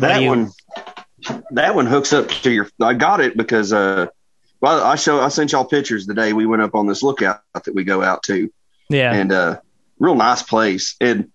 [0.00, 0.50] that one,
[1.50, 2.68] that one hooks up to your.
[2.80, 4.06] I got it because uh,
[4.60, 7.40] well, I show I sent y'all pictures the day we went up on this lookout
[7.54, 8.50] that we go out to,
[8.88, 9.12] yeah.
[9.12, 9.60] and uh,
[9.98, 10.96] real nice place.
[11.00, 11.30] And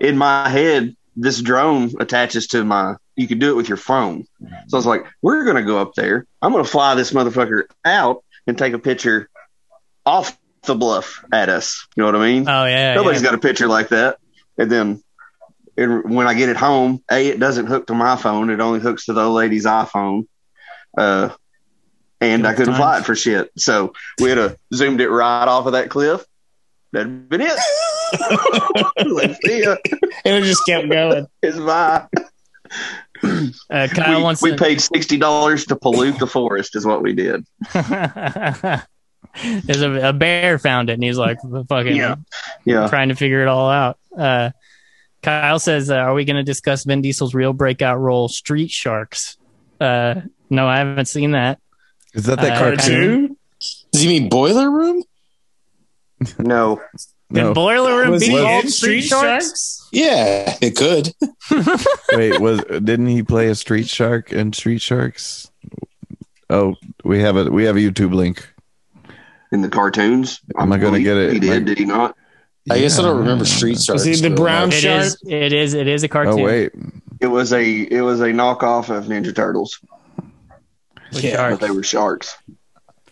[0.00, 2.96] in my head, this drone attaches to my.
[3.16, 4.26] You can do it with your phone.
[4.68, 6.26] So I was like, we're gonna go up there.
[6.40, 9.28] I'm gonna fly this motherfucker out and take a picture
[10.06, 11.86] off the bluff at us.
[11.96, 12.48] You know what I mean?
[12.48, 12.94] oh yeah.
[12.94, 13.30] Nobody's yeah.
[13.30, 14.18] got a picture like that.
[14.56, 15.02] And then
[15.78, 18.50] and when I get it home, A, it doesn't hook to my phone.
[18.50, 20.26] It only hooks to the old lady's iPhone.
[20.96, 21.30] Uh,
[22.20, 23.50] and I couldn't fly it for shit.
[23.56, 26.24] So we had to zoomed it right off of that cliff.
[26.92, 27.58] That'd been it.
[29.12, 29.76] like, see ya.
[30.24, 31.26] And it just kept going.
[31.42, 32.06] It's bye.
[33.70, 34.56] Uh, Kyle We, wants we to.
[34.56, 37.44] paid sixty dollars to pollute the forest, is what we did.
[39.64, 42.16] There's a, a bear found it, and he's like, "Fucking Yeah.
[42.64, 42.88] Yeah.
[42.88, 44.50] trying to figure it all out." Uh,
[45.22, 49.36] Kyle says, uh, "Are we going to discuss Vin Diesel's real breakout role, Street Sharks?"
[49.80, 51.58] Uh, no, I haven't seen that.
[52.14, 53.36] Is that that Uh, cartoon?
[53.92, 55.02] Does he mean Boiler Room?
[56.38, 56.80] No.
[57.32, 57.54] Did No.
[57.54, 59.86] Boiler Room Was be he called Street Sharks?
[59.92, 61.12] Yeah, it could.
[62.16, 65.50] Wait, was didn't he play a Street Shark in Street Sharks?
[66.50, 66.74] Oh,
[67.04, 68.48] we have a we have a YouTube link.
[69.52, 70.40] In the cartoons.
[70.58, 71.32] Am I gonna get it?
[71.34, 72.16] He did, Like- did he not?
[72.70, 74.04] I guess I don't remember Street Sharks.
[74.04, 75.04] Was he the brown It shark?
[75.04, 75.18] is.
[75.26, 75.74] It is.
[75.74, 76.40] It is a cartoon.
[76.40, 76.72] Oh wait,
[77.20, 79.78] It was a it was a knockoff of Ninja Turtles,
[81.12, 81.60] with Yeah, but sharks.
[81.60, 82.36] they were sharks.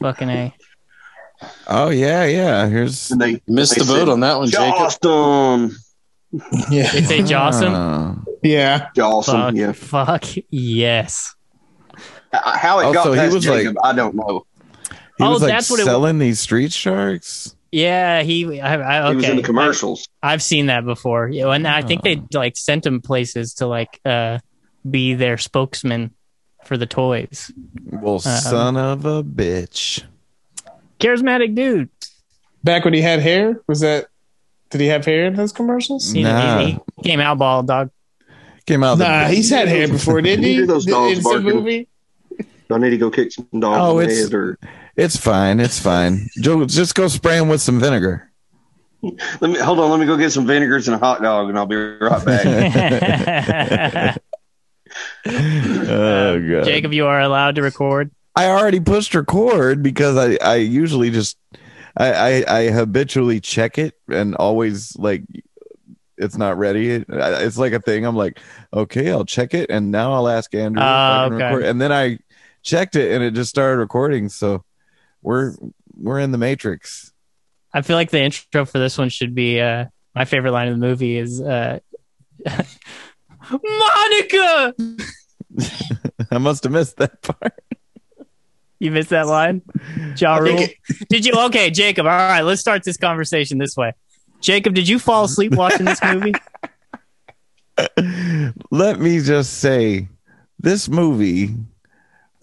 [0.00, 0.54] Fucking a.
[1.68, 2.66] oh yeah, yeah.
[2.68, 4.74] Here's And they Missed they the boat on that one, Jacob.
[4.74, 5.74] Jawston.
[6.70, 6.90] Yeah.
[6.92, 7.72] They say Jawsome.
[7.74, 8.16] Ah.
[8.42, 8.90] Yeah.
[8.94, 9.54] Jawsome, Fuck.
[9.56, 9.72] yeah.
[9.72, 11.34] Fuck yes.
[12.32, 14.46] Uh, How it Oh, got so he past was Jacob, I don't know.
[15.18, 15.86] he Oh, was like that's what it was.
[15.90, 17.55] selling these Street Sharks.
[17.76, 18.58] Yeah, he.
[18.58, 20.08] I, I, He was in the commercials.
[20.22, 21.28] I, have seen that before.
[21.28, 24.38] Yeah, and I think they like sent him places to like uh
[24.88, 26.14] be their spokesman
[26.64, 27.52] for the toys.
[27.84, 30.02] Well, Uh, son of a bitch.
[30.98, 31.90] Charismatic dude.
[32.64, 34.06] Back when he had hair, was that?
[34.70, 36.10] Did he have hair in those commercials?
[36.12, 36.58] He, Nah.
[36.60, 37.90] he, he came out bald dog.
[38.66, 38.96] Came out.
[38.98, 40.54] Nah, the, he's had hair before, didn't You he?
[40.56, 41.88] hear those dogs in some movie.
[42.38, 44.58] Do I need to go kick some dogs Oh, in the head or
[44.96, 45.60] it's fine.
[45.60, 46.28] It's fine.
[46.40, 48.30] Joe, just go spray him with some vinegar.
[49.02, 51.58] let me hold on, let me go get some vinegars and a hot dog and
[51.58, 54.20] I'll be right back.
[55.26, 56.64] oh god.
[56.64, 58.10] Jacob, you are allowed to record.
[58.34, 61.38] I already pushed record because I, I usually just
[61.96, 65.22] I, I I habitually check it and always like
[66.18, 67.04] it's not ready.
[67.08, 68.04] It's like a thing.
[68.04, 68.40] I'm like,
[68.72, 70.80] okay, I'll check it and now I'll ask Andrew.
[70.80, 71.44] if I ah, can okay.
[71.44, 71.64] record.
[71.64, 72.18] And then I
[72.62, 74.28] checked it and it just started recording.
[74.28, 74.64] So
[75.26, 75.54] we're
[75.96, 77.12] we're in the matrix.
[77.74, 80.74] I feel like the intro for this one should be uh my favorite line of
[80.78, 81.80] the movie is uh
[83.50, 84.74] Monica.
[86.30, 87.60] I must have missed that part.
[88.78, 89.62] You missed that line?
[90.16, 90.98] Ja I think Rule?
[91.08, 92.06] Did you okay, Jacob?
[92.06, 93.94] All right, let's start this conversation this way.
[94.40, 96.34] Jacob, did you fall asleep watching this movie?
[98.70, 100.08] Let me just say,
[100.58, 101.54] this movie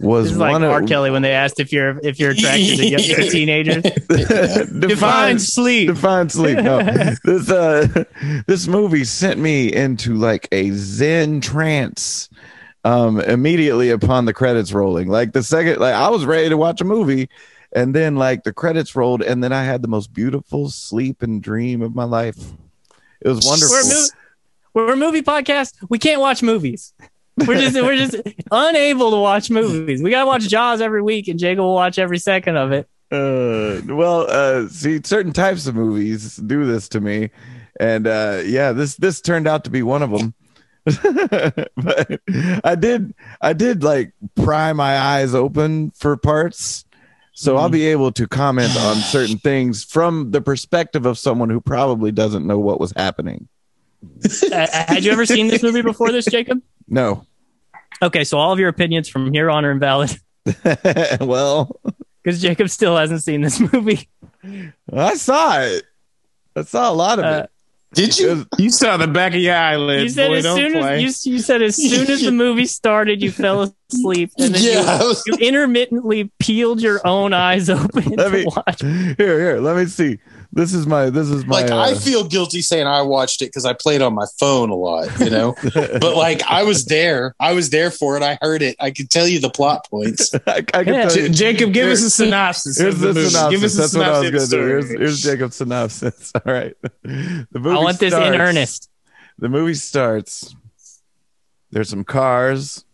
[0.04, 0.82] was This is like R.
[0.82, 3.84] of Kelly when they asked if you're if you're attracted to, young- teenagers.
[4.10, 5.88] define, Define sleep.
[5.88, 6.58] define sleep.
[6.58, 6.82] No,
[7.24, 8.04] this uh,
[8.48, 12.30] this movie sent me into like a zen trance.
[12.86, 16.82] Um, immediately upon the credits rolling, like the second, like I was ready to watch
[16.82, 17.30] a movie,
[17.74, 21.42] and then like the credits rolled, and then I had the most beautiful sleep and
[21.42, 22.36] dream of my life.
[23.22, 23.78] It was wonderful.
[24.74, 25.76] We're a, we're a movie podcast.
[25.90, 26.94] We can't watch movies.
[27.38, 28.16] We're just we're just
[28.52, 30.04] unable to watch movies.
[30.04, 32.88] We gotta watch Jaws every week, and Jacob will watch every second of it.
[33.12, 37.30] Uh, well, uh, see, certain types of movies do this to me,
[37.80, 40.34] and uh, yeah, this this turned out to be one of them.
[40.86, 42.22] but
[42.64, 46.86] I did, I did like pry my eyes open for parts,
[47.34, 51.62] so I'll be able to comment on certain things from the perspective of someone who
[51.62, 53.48] probably doesn't know what was happening.
[54.52, 56.62] Uh, had you ever seen this movie before this, Jacob?
[56.88, 57.26] No,
[58.02, 60.18] Okay, so all of your opinions from here on are invalid
[61.22, 61.80] well,
[62.24, 64.10] because Jacob still hasn't seen this movie.
[64.92, 65.84] I saw it.
[66.56, 67.50] I saw a lot of Uh, it.
[67.94, 68.46] Did you?
[68.58, 70.04] You saw the back of your eyelids.
[70.04, 71.06] You said boy, as don't soon play.
[71.06, 74.62] as you, you said as soon as the movie started, you fell asleep, and then
[74.64, 75.00] Yeah.
[75.04, 78.82] you, you intermittently peeled your own eyes open Let to me- watch.
[78.82, 79.60] Here, here.
[79.60, 80.18] Let me see.
[80.56, 81.10] This is my.
[81.10, 81.62] This is my.
[81.62, 84.70] like uh, I feel guilty saying I watched it because I played on my phone
[84.70, 85.56] a lot, you know.
[85.74, 88.22] but like I was there, I was there for it.
[88.22, 88.76] I heard it.
[88.80, 90.32] I could tell you the plot points.
[90.48, 91.02] I, I can Yeah.
[91.06, 91.30] tell J- you.
[91.30, 92.78] Jacob, give Here- us a synopsis.
[92.78, 93.50] Here's of the the synopsis.
[93.52, 94.58] Give us a That's what I was going to do.
[94.68, 96.32] Here's, here's Jacob's synopsis.
[96.46, 96.76] All right.
[97.04, 98.92] The movie I want this in earnest.
[99.40, 100.56] The movie starts
[101.72, 102.86] There's some cars.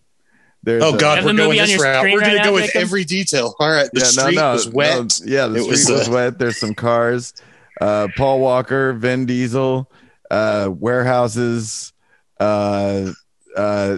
[0.63, 2.03] There's Oh God, Have we're going this your route.
[2.03, 2.81] We're right gonna now, go with Jacob?
[2.81, 3.55] every detail.
[3.59, 4.97] All right, the street was wet.
[4.97, 6.39] no, yeah, the It street was, was, uh, wet.
[6.39, 7.33] There's some cars.
[7.79, 9.89] Uh, Paul Walker, Vin Diesel,
[10.29, 11.93] uh, warehouses.
[12.39, 13.11] Uh,
[13.55, 13.97] uh,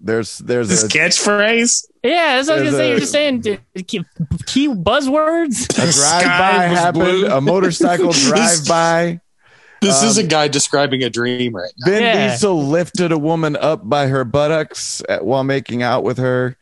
[0.00, 1.86] there's there's This a, catchphrase.
[2.02, 2.88] Yeah, that's what I was gonna say.
[2.90, 3.42] You're just saying
[3.86, 4.04] key,
[4.46, 5.64] key buzzwords.
[5.70, 7.04] a drive by happened.
[7.04, 7.26] blue.
[7.26, 9.20] A motorcycle drive by.
[9.84, 11.90] This is a Um, guy describing a dream right now.
[11.92, 12.30] Vin Yeah.
[12.32, 16.56] Diesel lifted a woman up by her buttocks at, while making out with her.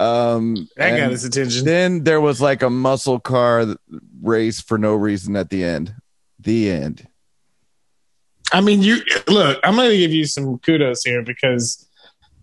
[0.00, 1.64] Um, That got his attention.
[1.64, 3.76] then there was like a muscle car
[4.22, 5.94] race for no reason at the end.
[6.40, 7.06] The end.
[8.52, 8.98] I mean, you
[9.28, 9.58] look.
[9.64, 11.86] I'm going to give you some kudos here because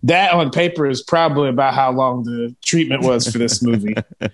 [0.04, 3.96] that on paper is probably about how long the treatment was for this movie.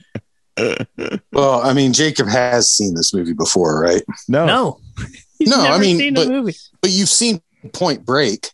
[1.34, 4.04] Well, I mean, Jacob has seen this movie before, right?
[4.30, 4.46] No.
[4.46, 4.80] No,
[5.40, 6.56] He's No, I mean, seen but- the movie.
[6.82, 7.42] But you've seen
[7.74, 8.52] Point Break,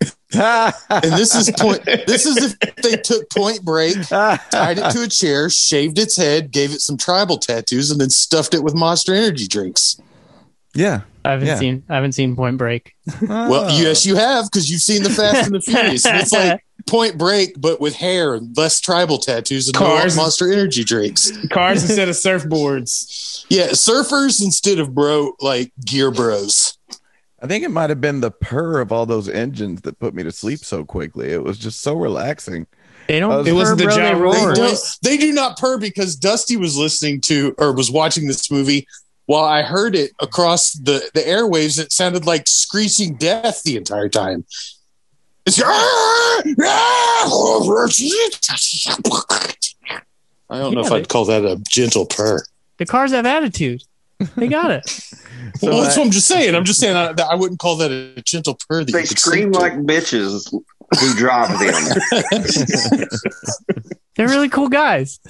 [0.34, 1.84] and this is point.
[1.84, 6.50] This is if they took Point Break, tied it to a chair, shaved its head,
[6.50, 10.00] gave it some tribal tattoos, and then stuffed it with Monster Energy drinks.
[10.74, 11.02] yeah.
[11.24, 11.56] I haven't yeah.
[11.56, 11.82] seen.
[11.90, 12.94] I haven't seen Point Break.
[13.20, 13.78] Well, oh.
[13.78, 16.06] yes, you have because you've seen the Fast and the Furious.
[16.06, 20.16] And it's like Point Break, but with hair and less tribal tattoos and Cars.
[20.16, 21.30] no Monster Energy drinks.
[21.48, 23.44] Cars instead of surfboards.
[23.48, 26.78] Yeah, surfers instead of bro, like gear bros.
[27.40, 30.22] I think it might have been the purr of all those engines that put me
[30.24, 31.30] to sleep so quickly.
[31.30, 32.66] It was just so relaxing.
[33.06, 33.46] They don't.
[33.46, 34.54] It wasn't the bro, Ja they They, roar.
[34.54, 38.86] don't, they do not purr because Dusty was listening to or was watching this movie
[39.26, 41.78] while I heard it across the, the airwaves.
[41.78, 44.44] It sounded like screeching death the entire time.
[45.48, 45.62] It's,
[50.50, 52.44] I don't know if Yeah, I'd call that a gentle purr.
[52.78, 53.82] The cars have attitude.
[54.36, 54.88] They got it.
[54.88, 55.08] So
[55.62, 56.54] well, that's I- what I'm just saying.
[56.54, 58.84] I'm just saying I, I wouldn't call that a gentle purr.
[58.84, 59.58] That They you scream sleep to.
[59.58, 63.08] like bitches who drive them.
[64.16, 65.20] They're really cool guys.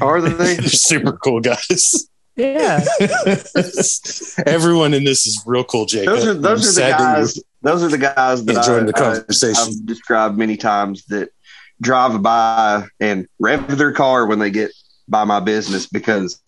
[0.00, 0.54] Are they?
[0.56, 2.08] They're super cool guys.
[2.36, 2.84] Yeah.
[4.46, 6.14] Everyone in this is real cool, Jacob.
[6.14, 7.38] Those are I'm those are the sad that you- guys.
[7.62, 9.62] Those are the guys that Enjoying I, the conversation.
[9.62, 11.30] I, have described many times that
[11.80, 14.70] drive by and rev their car when they get
[15.08, 16.40] by my business because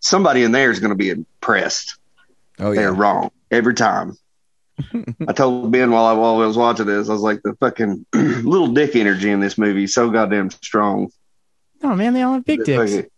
[0.00, 1.98] somebody in there is going to be impressed.
[2.58, 2.80] Oh yeah.
[2.82, 4.16] They're wrong every time.
[5.26, 8.06] I told Ben while I, while I was watching this, I was like, the fucking
[8.14, 11.10] little dick energy in this movie is so goddamn strong.
[11.82, 12.94] Oh man, they all have big dicks.
[12.94, 13.10] Fucking-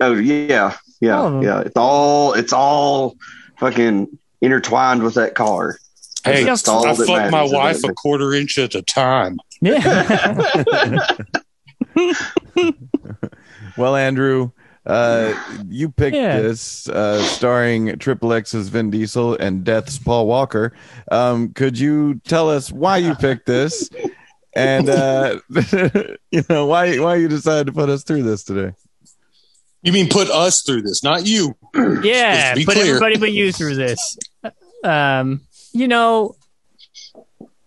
[0.00, 1.42] Oh yeah, All of yeah, 'em.
[1.42, 1.60] yeah.
[1.62, 3.16] It's all it's all
[3.58, 5.76] fucking intertwined with that car.
[6.24, 9.38] Hey, I that fucked my wife a quarter inch at a time.
[9.60, 11.06] Yeah.
[13.76, 14.50] Well, Andrew,
[14.86, 15.32] uh,
[15.68, 16.40] you picked Yeah.
[16.40, 20.72] this uh, starring Triple X's Vin Diesel and Death's Paul Walker.
[21.12, 23.88] Um, could you tell us why you picked this,
[24.52, 25.38] and uh,
[26.32, 28.74] you know why why you decided to put us through this today?
[29.82, 31.54] You mean put us through this, not you?
[32.02, 32.54] yeah.
[32.56, 32.86] Let's Put clear.
[32.96, 34.18] everybody but you through this.
[34.82, 36.34] Um, you know,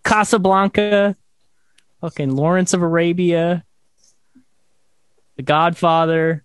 [0.03, 1.15] Casablanca,
[2.01, 3.63] fucking Lawrence of Arabia,
[5.37, 6.43] The Godfather,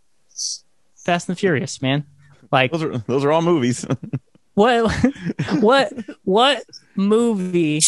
[0.97, 2.05] Fast and the Furious, man.
[2.53, 3.85] Like Those are those are all movies.
[4.55, 4.91] what
[5.61, 5.93] what
[6.25, 6.63] what
[6.95, 7.81] movie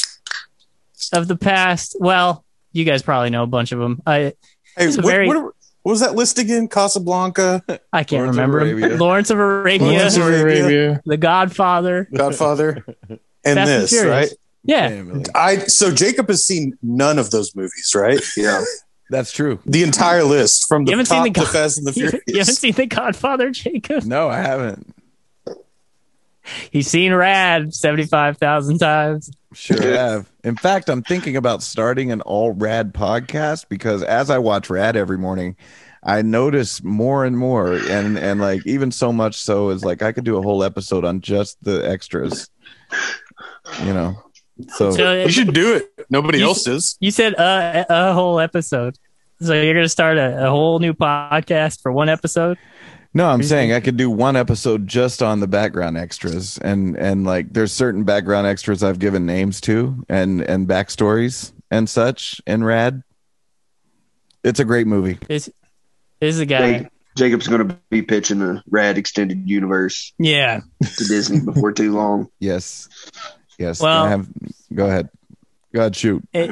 [1.15, 4.35] of the past well you guys probably know a bunch of them i
[4.77, 5.55] Hey, what, very- what, what
[5.93, 6.69] was that list again?
[6.69, 8.69] Casablanca, i can't Lawrence of remember 'em.
[8.83, 8.97] Arabia.
[8.99, 11.01] lawrence of arabia Lawrence of Arabia.
[11.07, 12.85] the godfather Godfather,
[13.45, 14.11] and Fast this, Furious.
[14.31, 14.39] right?
[14.65, 15.25] yeah Emily.
[15.35, 18.21] I so Jacob has seen none of those movies, right?
[18.37, 18.63] Yeah.
[19.11, 19.59] That's true.
[19.65, 22.21] The entire list from the You haven't seen top the to Fast and the Furious.
[22.27, 24.95] you haven't seen the godfather jacob No, I haven't.
[26.71, 30.31] he's seen rad 75000 times Sure have.
[30.45, 34.95] In fact, I'm thinking about starting an all rad podcast because as I watch rad
[34.95, 35.57] every morning,
[36.03, 40.13] I notice more and more and and like even so much so is like I
[40.13, 42.51] could do a whole episode on just the extras.
[43.85, 44.23] You know.
[44.75, 46.07] So so you should do it.
[46.11, 46.97] Nobody You- else is.
[47.01, 48.99] you said a, a whole episode
[49.41, 52.59] so you're gonna start a, a whole new podcast for one episode
[53.15, 57.25] No, I'm saying I could do one episode just on the background extras, and and
[57.25, 62.65] like there's certain background extras I've given names to, and and backstories and such in
[62.65, 63.03] Rad.
[64.45, 65.19] It's a great movie.
[65.29, 65.49] this,
[66.21, 70.61] this is a guy Hey, Jacob's going to be pitching a rad extended universe yeah
[70.83, 72.29] to Disney before too long.
[72.41, 72.89] Yes,
[73.59, 73.81] yes.
[73.81, 74.29] Well- I have.
[74.73, 75.09] Go ahead.
[75.75, 75.97] Go ahead.
[75.97, 76.27] Shoot.
[76.33, 76.51] it,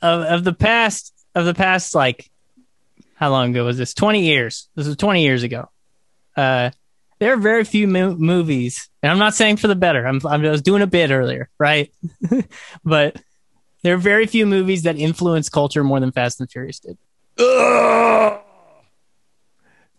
[0.00, 2.30] of of the past of the past like
[3.14, 5.68] how long ago was this 20 years this was 20 years ago
[6.36, 6.70] uh
[7.20, 10.44] there are very few mo- movies and i'm not saying for the better I'm, I'm
[10.44, 11.92] i was doing a bit earlier right
[12.84, 13.16] but
[13.82, 16.96] There are very few movies that influence culture more than Fast and Furious did.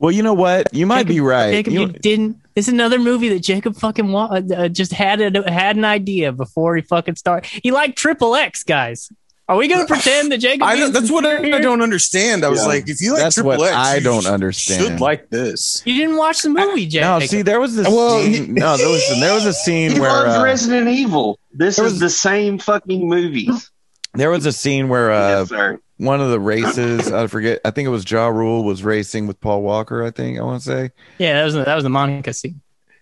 [0.03, 0.67] Well, you know what?
[0.74, 1.51] You might Jacob- be right.
[1.51, 2.38] Jacob, you, You- didn't.
[2.57, 6.33] It's another movie that Jacob fucking wa- uh, uh, just had a, had an idea
[6.33, 7.50] before he fucking started.
[7.63, 9.10] He liked Triple X, guys.
[9.48, 10.63] Are we gonna pretend that Jacob?
[10.67, 12.43] I that's what I, I don't understand.
[12.43, 12.67] I was Yeah.
[12.67, 14.81] like, if you like That's Triple what X, I don't sh- understand.
[14.83, 15.81] Should like this.
[15.86, 17.22] You didn't watch the movie, Jacob.
[17.22, 17.88] no, see, there was this.
[17.88, 21.39] Well, scene, no, there was there was a scene He where loves uh, Resident Evil.
[21.53, 23.72] This there is was- the same fucking movies.
[24.13, 25.79] there was a scene where uh, yes, sir.
[26.03, 29.39] One of the races, I forget, I think it was Ja Rule was racing with
[29.39, 30.03] Paul Walker.
[30.03, 30.91] I think I want to say.
[31.17, 32.62] yeah, that was that was the Monica scene.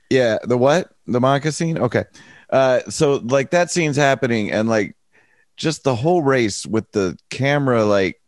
[0.09, 0.91] Yeah, the what?
[1.07, 1.77] The Monica scene?
[1.77, 2.05] Okay.
[2.49, 4.95] Uh so like that scene's happening and like
[5.55, 8.21] just the whole race with the camera like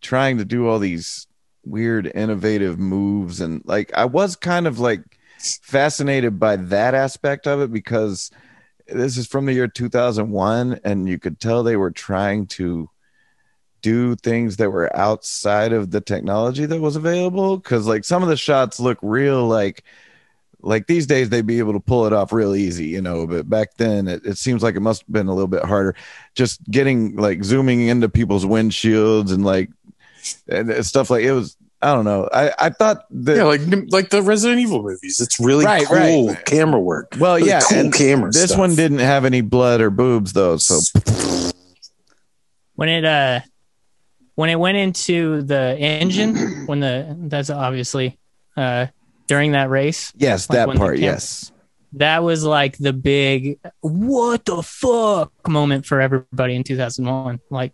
[0.00, 1.26] trying to do all these
[1.64, 5.00] weird innovative moves and like I was kind of like
[5.38, 8.30] fascinated by that aspect of it because
[8.88, 12.90] this is from the year 2001 and you could tell they were trying to
[13.82, 18.28] do things that were outside of the technology that was available cuz like some of
[18.28, 19.82] the shots look real like
[20.64, 23.50] like these days they'd be able to pull it off real easy, you know, but
[23.50, 25.96] back then it, it seems like it must have been a little bit harder.
[26.36, 29.70] Just getting like zooming into people's windshields and like
[30.48, 32.28] and stuff like it was I don't know.
[32.32, 33.60] I, I thought that Yeah, like
[33.90, 35.18] like the Resident Evil movies.
[35.18, 36.44] It's really Right, cool right.
[36.44, 37.16] camera work.
[37.18, 38.30] well Really yeah, cool and camera.
[38.30, 38.58] this stuff.
[38.60, 40.78] one didn't have any blood or boobs though, so
[42.76, 43.40] when it uh
[44.34, 46.34] when it went into the engine
[46.66, 48.18] when the that's obviously
[48.56, 48.86] uh
[49.26, 51.52] during that race yes, Like that part, camera- yes.
[51.94, 57.72] that was like the big what the fuck moment for everybody in 2001 like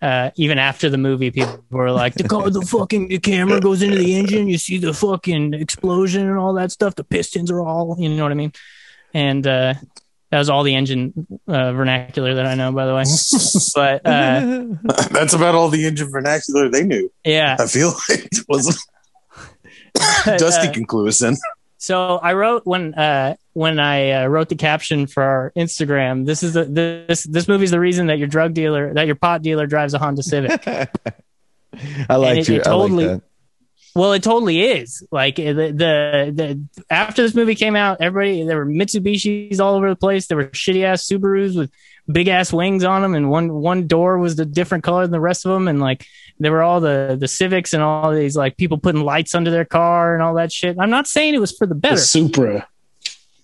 [0.00, 3.82] uh, even after the movie, people were like, "The car, the fucking, the camera goes
[3.82, 4.48] into the engine.
[4.48, 6.96] You see the fucking explosion and all that stuff.
[6.96, 8.52] The pistons are all, you know what I mean?"
[9.14, 9.74] And uh,
[10.32, 13.04] that was all the engine uh, vernacular that I know, by the way.
[13.74, 14.64] But uh,
[15.12, 17.12] That's about all the engine vernacular they knew.
[17.24, 18.76] yeah, I feel like it wasn't
[20.38, 21.36] Dusty Uh, can clue us in.
[21.78, 26.24] So I wrote when uh, when I uh, wrote the caption for our Instagram.
[26.26, 29.42] This is the this this movie's the reason that your drug dealer that your pot
[29.42, 30.66] dealer drives a Honda Civic.
[30.66, 32.54] I like it- you.
[32.56, 33.28] it I totally- like that.
[33.94, 35.06] Well, it totally is.
[35.10, 39.74] Like eh, the, the the after this movie came out, everybody there were Mitsubishis all
[39.74, 40.26] over the place.
[40.26, 41.70] There were shitty ass Subarus with
[42.10, 45.20] big ass wings on them, and one one door was a different color than the
[45.20, 46.06] rest of them, and like
[46.38, 49.66] there were all the the Civics and all these like people putting lights under their
[49.66, 50.76] car and all that shit.
[50.80, 51.96] I'm not saying it was for the better.
[51.96, 52.66] The Supra.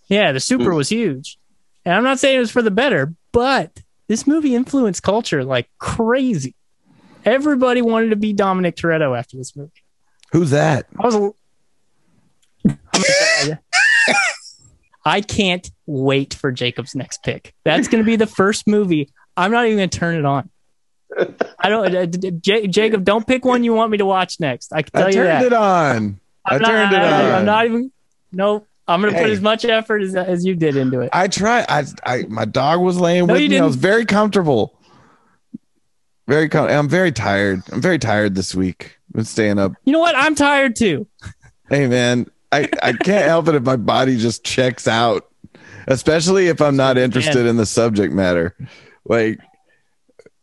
[0.09, 1.39] Yeah, the Supra was huge.
[1.85, 5.69] And I'm not saying it was for the better, but this movie influenced culture like
[5.79, 6.55] crazy.
[7.25, 9.71] Everybody wanted to be Dominic Toretto after this movie.
[10.33, 10.87] Who's that?
[10.99, 11.15] I was.
[11.15, 11.19] a-
[12.67, 13.05] I'm gonna
[13.39, 13.55] tell ya.
[15.05, 17.55] I can't wait for Jacob's next pick.
[17.65, 19.09] That's going to be the first movie.
[19.39, 20.51] I'm not even going to turn it on.
[21.59, 23.05] I don't, uh, d- d- J- Jacob.
[23.05, 24.71] Don't pick one you want me to watch next.
[24.73, 25.43] I can tell I you turned that.
[25.45, 26.21] it on.
[26.45, 27.39] I I'm not, turned it I, on.
[27.41, 27.93] am not even.
[28.33, 28.67] Nope.
[28.87, 31.09] I'm going to put as much effort as, as you did into it.
[31.15, 31.65] I tried.
[31.71, 33.59] I, I, my dog was laying No, with you me.
[33.61, 34.79] I was very comfortable.
[36.27, 37.63] Very com- I'm very tired.
[37.73, 38.98] I'm very tired this week.
[39.13, 39.73] Been staying up.
[39.85, 40.15] You know what?
[40.17, 41.07] I'm tired too.
[41.71, 45.29] Hey man, I, I can't help it if my body just checks out,
[45.87, 48.57] especially if I'm not interested in the subject matter.
[49.05, 49.39] Like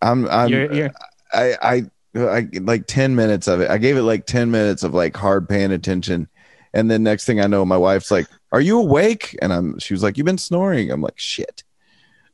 [0.01, 0.91] I'm I'm You're, you're,
[1.33, 1.83] I, I
[2.15, 3.69] I like 10 minutes of it.
[3.69, 6.29] I gave it like 10 minutes of like hard paying attention.
[6.73, 9.37] And then next thing I know, my wife's like, Are you awake?
[9.41, 10.91] And I'm she was like, You've been snoring.
[10.91, 11.63] I'm like, shit.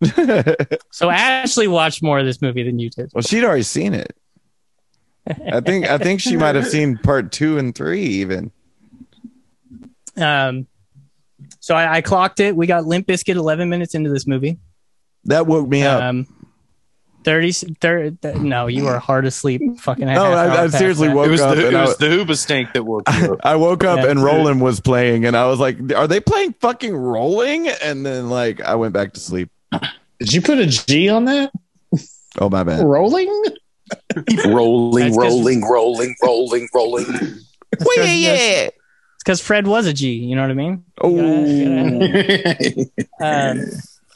[0.91, 3.11] so Ashley watched more of this movie than you did.
[3.13, 4.15] Well, she'd already seen it.
[5.27, 8.51] I think I think she might have seen part two and three even.
[10.17, 10.67] Um,
[11.59, 12.55] so I, I clocked it.
[12.55, 14.57] We got Limp Bizkit 11 minutes into this movie.
[15.25, 16.01] That woke me up.
[16.01, 16.27] Um,
[17.23, 19.61] 30, 30 th- no, you were hard asleep.
[19.79, 21.15] Fucking No, I- hour I seriously that.
[21.15, 23.39] woke It was up the, and it I- was the Hoobastank that woke you up.
[23.43, 24.09] I woke up Yeah.
[24.09, 28.29] and Roland was playing, and I was like, "Are they playing fucking Rolling?" And then
[28.31, 29.49] like I went back to sleep.
[30.19, 31.51] Did you put a G on that?
[32.39, 32.83] Oh my bad.
[32.83, 33.43] Rolling?
[34.47, 37.05] rolling, That's 'cause- rolling, rolling, rolling, rolling.
[37.79, 38.63] Well, yeah, yeah.
[38.67, 38.73] It's
[39.23, 40.09] because Fred was a G.
[40.11, 40.83] You know what I mean?
[41.01, 41.19] Oh,
[43.21, 43.61] Um,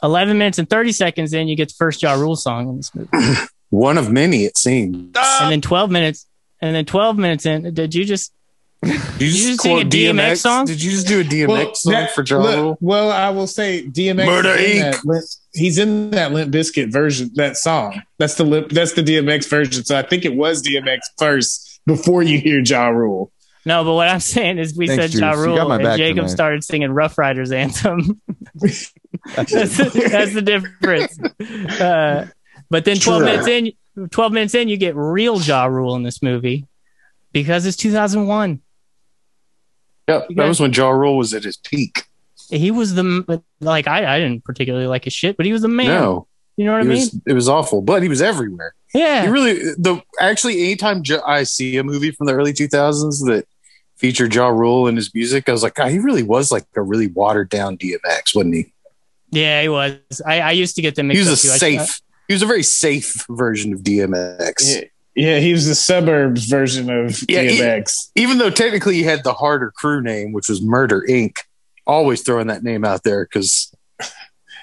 [0.02, 2.94] 11 minutes and 30 seconds in, you get the first Ja Rule song in this
[2.94, 3.08] movie.
[3.70, 5.16] One of many, it seemed.
[5.40, 6.26] And then 12 minutes,
[6.60, 8.32] and then 12 minutes in, did you just,
[8.82, 10.66] Did you you just just sing a quote DMX song?
[10.66, 12.78] Did you just do a DMX song that- for Ja look, Rule?
[12.80, 14.26] Well, I will say DMX.
[14.26, 14.80] Murder, Inc.
[14.92, 15.24] that Limp-
[15.56, 18.02] he's in that Limp Bizkit version, that song.
[18.18, 19.84] That's the Limp, that's the DMX version.
[19.84, 23.32] So I think it was DMX first before you hear Ja Rule.
[23.64, 26.30] no, but what I'm saying is we Thanks, said Ja Rule, and back Jacob tonight.
[26.30, 28.20] started singing Ruff Ryders Anthem.
[28.56, 28.90] that's,
[29.76, 31.18] the, that's the difference.
[31.80, 32.26] Uh,
[32.70, 33.24] But then 12 Sure.
[33.24, 36.66] minutes in, 12 minutes in, you get real Ja Rule in this movie
[37.32, 38.60] because it's 2001.
[40.08, 42.04] Yep, that was when Ja Rule was at his peak.
[42.48, 45.68] He was the, like, I, I didn't particularly like his shit, but he was the
[45.68, 45.86] man.
[45.86, 46.26] No,
[46.56, 46.96] You know what I it mean?
[46.98, 48.74] was it was awful, but he was everywhere.
[48.94, 49.22] yeah.
[49.24, 53.46] He really the actually anytime Ja- I see a movie from the early 2000s that
[53.96, 56.82] featured Ja Rule and his music, I was like, God, he really was like a
[56.82, 58.72] really watered down DMX, wasn't he?
[59.30, 59.96] Yeah, he was.
[60.24, 61.48] I, I used to get them He was a up too.
[61.58, 62.00] Safe.
[62.28, 64.54] He was a very safe version of DMX.
[64.62, 64.80] Yeah,
[65.14, 68.10] yeah, he was the suburbs version of Yeah, he- DMX.
[68.16, 71.38] Even though technically he had the harder crew name, which was Murder Inc.
[71.86, 73.74] Always throwing that name out there because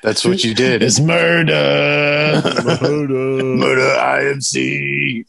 [0.01, 0.83] that's what you did.
[0.83, 2.41] It's murder.
[2.81, 3.95] Murder murder.
[3.97, 5.25] IMC.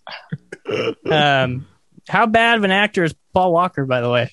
[1.10, 1.66] um,
[2.08, 4.30] how bad of an actor is Paul Walker, by the way?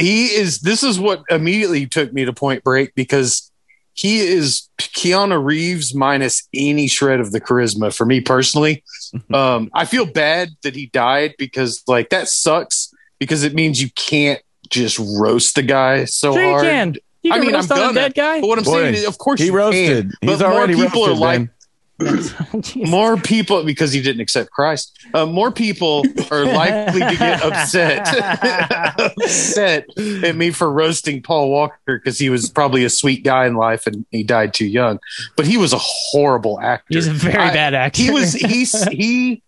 [0.00, 3.50] he is this is what immediately took me to point break because
[3.92, 8.82] he is Keanu Reeves minus any shred of the charisma for me personally.
[9.34, 13.90] Um, I feel bad that he died because like that sucks because it means you
[13.96, 14.40] can't
[14.70, 16.62] just roast the guy so Sure, you hard.
[16.64, 16.94] can.
[17.22, 18.00] You I mean, roast I'm on gonna.
[18.00, 18.40] dead guy.
[18.40, 20.10] But what I'm Boy, saying is, of course, He roasted.
[20.22, 21.48] Can, He's but more already people roasted, are like,
[22.76, 24.98] more people because he didn't accept Christ.
[25.12, 28.08] Uh, more people are likely to get upset,
[28.98, 29.86] upset
[30.24, 33.86] at me for roasting Paul Walker because he was probably a sweet guy in life
[33.86, 34.98] and he died too young.
[35.36, 36.94] But he was a horrible actor.
[36.94, 38.00] He's a very I- bad actor.
[38.02, 38.32] He was.
[38.32, 39.42] He's he.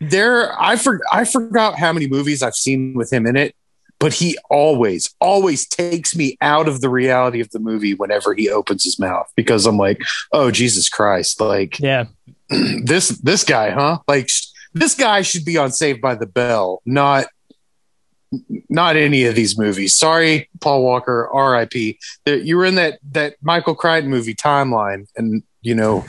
[0.00, 3.54] There, I for, I forgot how many movies I've seen with him in it,
[4.02, 8.50] but he always, always takes me out of the reality of the movie whenever he
[8.50, 12.06] opens his mouth because I'm like, oh Jesus Christ, like yeah.
[12.82, 14.00] this this guy, huh?
[14.08, 17.26] Like sh- this guy should be on Saved by the Bell, not
[18.68, 19.94] not any of these movies.
[19.94, 21.96] Sorry, Paul Walker, R.I.P.
[22.24, 26.04] That You were in that that Michael Crichton movie Timeline, and you know.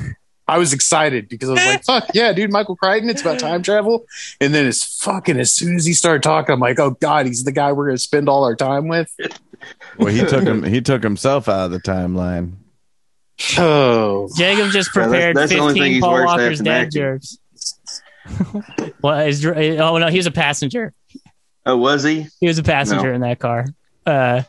[0.48, 2.52] I was excited because I was like, "Fuck yeah, dude!
[2.52, 3.10] Michael Crichton.
[3.10, 4.06] It's about time travel."
[4.42, 5.40] And then it's fucking.
[5.40, 7.98] As soon as he started talking, I'm like, "Oh God, he's the guy we're gonna
[7.98, 9.10] spend all our time with."
[9.98, 10.64] Well, he took him.
[10.64, 12.54] He took himself out of the timeline.
[13.58, 16.66] Oh, Jacob just Yeah, that's- prepared that's the only thing 15 he's Paul Walker's than
[16.66, 17.02] dad acting.
[17.02, 17.38] jokes.
[19.02, 20.94] well, is, oh no, he was a passenger.
[21.66, 22.28] Oh, was he?
[22.40, 23.16] He was a passenger No.
[23.16, 23.66] in that car.
[24.06, 24.44] Uh,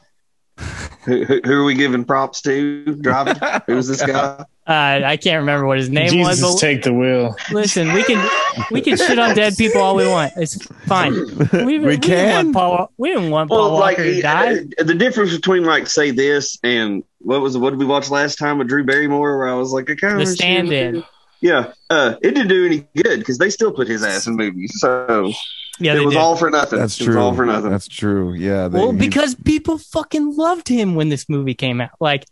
[1.04, 3.36] Who, who, who are we giving props to driving?
[3.66, 4.14] Who's this guy?
[4.40, 6.54] uh, I can't remember what his name Jesus, was.
[6.54, 7.36] But take the wheel.
[7.52, 8.26] listen, we can
[8.70, 10.32] we can shit on dead people all we want.
[10.36, 11.12] It's fine.
[11.52, 12.92] We, We didn't want Paul.
[12.96, 14.54] We didn't want Paul Well, like Walker to die.
[14.78, 18.56] the difference between like say this and what was what did we watch last time
[18.58, 19.36] with Drew Barrymore?
[19.38, 21.04] Where I was like, I kind The of stand-in.
[21.42, 24.72] Yeah, uh, it didn't do any good because they still put his ass in movies.
[24.80, 25.30] So
[25.80, 26.20] Yeah, it was did.
[26.20, 26.78] all for nothing.
[26.78, 27.22] That's It was true.
[27.22, 27.70] all for nothing.
[27.70, 28.32] That's true.
[28.34, 28.68] Yeah.
[28.68, 31.90] they- well, he- because people fucking loved him when this movie came out.
[32.00, 32.24] Like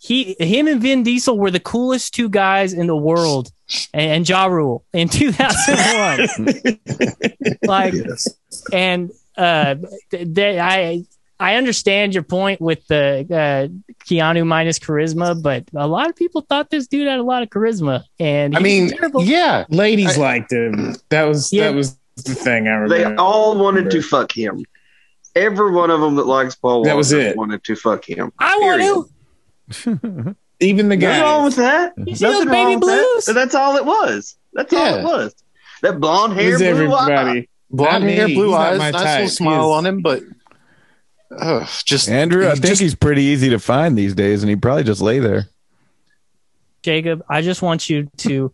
[0.00, 3.50] he, him, and Vin Diesel were the coolest two guys in the world,
[3.92, 5.08] and, and Ja Rule in
[5.68, 6.78] 2001.
[7.62, 7.94] like,
[8.72, 9.74] and uh,
[10.10, 11.04] they, I,
[11.40, 13.68] I understand your point with the uh,
[14.04, 17.50] Keanu minus charisma, but a lot of people thought this dude had a lot of
[17.50, 20.94] charisma, and I mean, yeah, Ladies liked him.
[21.10, 21.64] That was Yeah.
[21.70, 22.88] that was the thing I remember.
[22.88, 24.64] They all wanted to fuck him.
[25.34, 27.36] Every one of them that likes Paul Walker That was it.
[27.36, 28.32] wanted to fuck him.
[28.38, 30.04] I want Period.
[30.24, 30.36] to.
[30.60, 31.44] Even the Nothing wrong guy.
[31.44, 31.92] with that.
[31.96, 33.24] You see those Nothing baby wrong with blues?
[33.26, 33.32] that.
[33.34, 34.36] That's all it was.
[34.52, 35.34] That's all it was.
[35.82, 36.70] That blonde hair, Who's blue eye.
[36.70, 37.48] everybody?
[37.70, 38.34] blonde Not hair, me.
[38.34, 39.04] blue He's eyes, nice type.
[39.20, 40.22] little smile on him, but
[41.30, 44.56] uh, just Andrew, I think just- he's pretty easy to find these days, and he
[44.56, 45.48] probably just lay there.
[46.82, 48.52] Jacob, I just want you to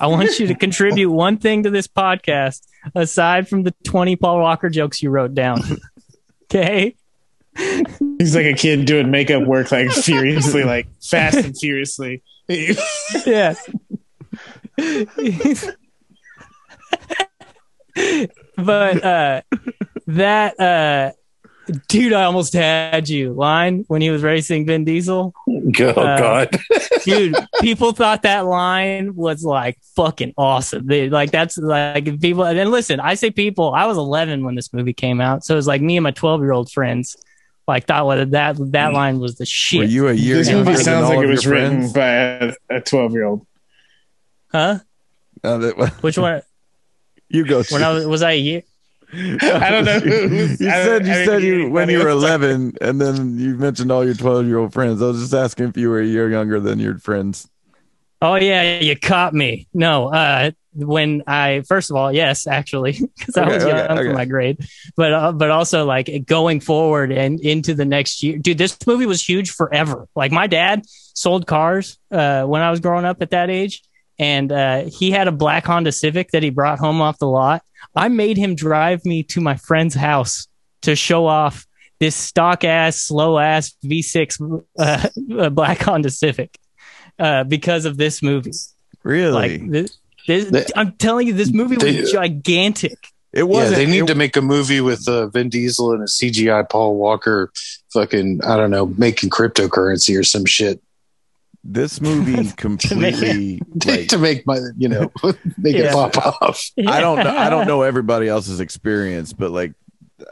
[0.00, 2.62] I want you to contribute one thing to this podcast
[2.94, 5.60] aside from the 20 Paul Walker jokes you wrote down.
[6.54, 6.96] Okay?
[8.18, 12.22] He's like a kid doing makeup work like furiously, like fast and furiously.
[12.46, 13.54] Yeah.
[18.56, 19.40] but uh
[20.06, 21.12] that uh
[21.88, 25.32] dude I almost had you line when he was racing Vin Diesel.
[25.48, 26.58] oh Uh, god,
[27.04, 32.58] dude people thought that line was like fucking awesome they, like that's like people and
[32.58, 35.56] then listen i say people i was 11 when this movie came out so it
[35.56, 37.16] was like me and my 12 year old friends
[37.68, 40.74] like thought what that that line was the Were shit you a year this movie
[40.76, 41.92] sounds like it was written friends?
[42.68, 43.46] by a twelve year old.
[44.50, 44.78] huh
[45.44, 46.42] Uh, that- which one
[47.28, 47.62] you go.
[47.70, 48.62] when i was was i a year
[49.12, 49.96] I don't know.
[50.04, 53.38] you who's- I said you I didn't said you when you were 11, and then
[53.38, 55.02] you mentioned all your 12 year old friends.
[55.02, 57.48] I was just asking if you were a year younger than your friends.
[58.22, 63.36] oh yeah you caught me no uh when i first of all yes actually because
[63.36, 64.12] i Okay, was okay, young for okay.
[64.12, 64.58] my grade
[64.96, 69.06] but uh, but also like going forward and into the next year dude this movie
[69.06, 73.30] was huge forever like my dad sold cars uh when i was growing up at
[73.30, 73.82] that age
[74.18, 77.62] and uh, he had a black Honda Civic that he brought home off the lot.
[77.94, 80.46] I made him drive me to my friend's house
[80.82, 81.66] to show off
[82.00, 86.58] this stock ass, slow ass V6 uh, uh, black Honda Civic
[87.18, 88.52] uh, because of this movie.
[89.04, 89.58] Really?
[89.58, 92.98] Like this, this, They- I'm telling you, this movie was they- gigantic.
[93.32, 93.76] it wasn't.
[93.76, 96.96] they need it- to make a movie with uh, Vin Diesel and a CGI Paul
[96.96, 97.52] Walker,
[97.92, 100.82] fucking I don't know, making cryptocurrency or some shit
[101.64, 103.60] this movie completely.
[103.86, 105.10] like, to make my you know
[105.58, 105.84] make Yeah.
[105.84, 106.70] it pop off.
[106.86, 107.36] I don't know.
[107.36, 109.72] I don't know everybody else's experience, but like,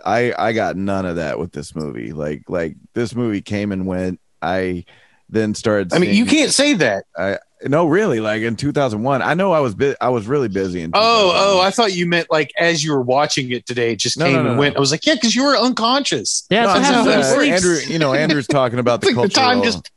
[0.05, 2.13] I I got none of that with this movie.
[2.13, 4.21] Like like this movie came and went.
[4.43, 4.85] I
[5.29, 5.93] then started.
[5.93, 7.05] I mean, you can't say that.
[7.17, 8.21] I no, really.
[8.21, 10.93] Like in 2001, I know I was bu- I was really busy in.
[10.95, 14.19] Oh, oh, I thought you meant like as you were watching it today, it just
[14.19, 14.61] No, came no, no, and no.
[14.61, 14.77] went.
[14.77, 16.47] I was like, yeah, because you were unconscious.
[16.51, 19.03] Yeah, No, that's what just, happens when uh, he Andrew, you know, Andrew's talking about
[19.03, 19.90] the Like the time just-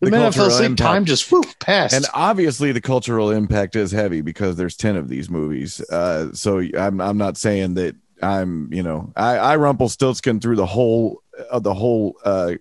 [0.00, 0.86] The, the minute I fell cultural impact.
[0.92, 1.94] time just whoop passed.
[1.94, 6.62] and obviously the cultural impact is heavy because there's 10 of these movies uh so
[6.78, 11.62] i'm i'm not saying that i'm you know i i rumpelstiltskin through the whole of
[11.64, 12.54] the whole uh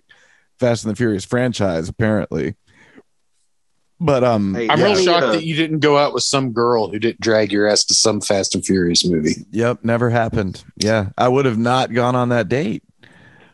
[0.60, 2.56] fast and the furious franchise apparently
[4.02, 4.86] but um Hey, I'm yeah.
[4.86, 7.68] real shocked Uh, that you didn't go out with some girl who didn't drag your
[7.68, 9.46] ass to some Fast and Furious movie.
[9.52, 12.84] yep never happened yeah i would have not gone on that date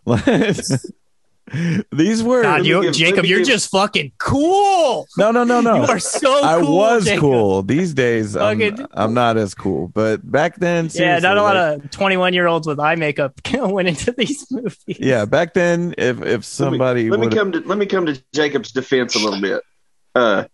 [1.92, 3.26] these were God, you, give, Jacob.
[3.26, 5.08] You're give- just fucking cool.
[5.18, 6.44] no no no no You are so cool.
[6.44, 7.22] I was Jacob.
[7.22, 7.62] cool.
[7.64, 9.90] These days, I'm, I'm not as cool.
[9.90, 13.34] But back then, Yeah, not a lot like- of 21 year olds with eye makeup
[13.54, 14.78] went into these movies.
[14.88, 18.06] Yeah, back then, if if Let me- somebody let me, come to let me come
[18.08, 19.62] to Jacob's defense a little bit.
[20.16, 20.46] Uh,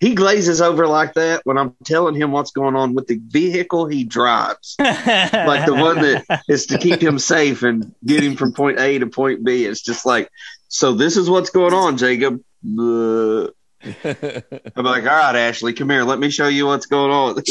[0.00, 3.86] he glazes over like that when I'm telling him what's going on with the vehicle
[3.86, 8.52] he drives, like the one that is to keep him safe and get him from
[8.54, 9.66] point A to point B.
[9.66, 10.30] It's just like,
[10.68, 12.42] so this is what's going on, Jacob.
[12.64, 13.48] Uh,
[14.04, 16.04] I'm like, all right, Ashley, come here.
[16.04, 17.42] Let me show you what's going on.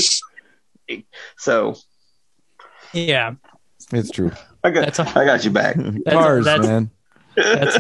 [1.38, 1.76] so
[2.94, 3.36] yeah,
[3.94, 4.32] it's true.
[4.64, 5.76] I got That's a- I got you back.
[6.10, 6.90] Cars, that's- man,
[7.36, 7.78] that's,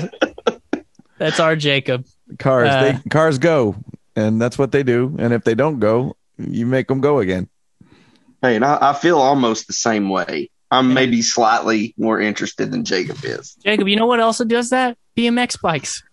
[1.17, 2.05] that's our Jacob.
[2.37, 2.69] cars.
[2.69, 3.75] uh, they cars go,
[4.19, 5.15] and that's what they do.
[5.19, 7.49] And if they don't go, you make them go again.
[8.41, 10.49] Hey, and I, I feel almost the same way.
[10.71, 13.55] I'm maybe slightly more interested than Jacob is.
[13.63, 14.97] Jacob, you know what also does that?
[15.17, 16.03] BMX bikes.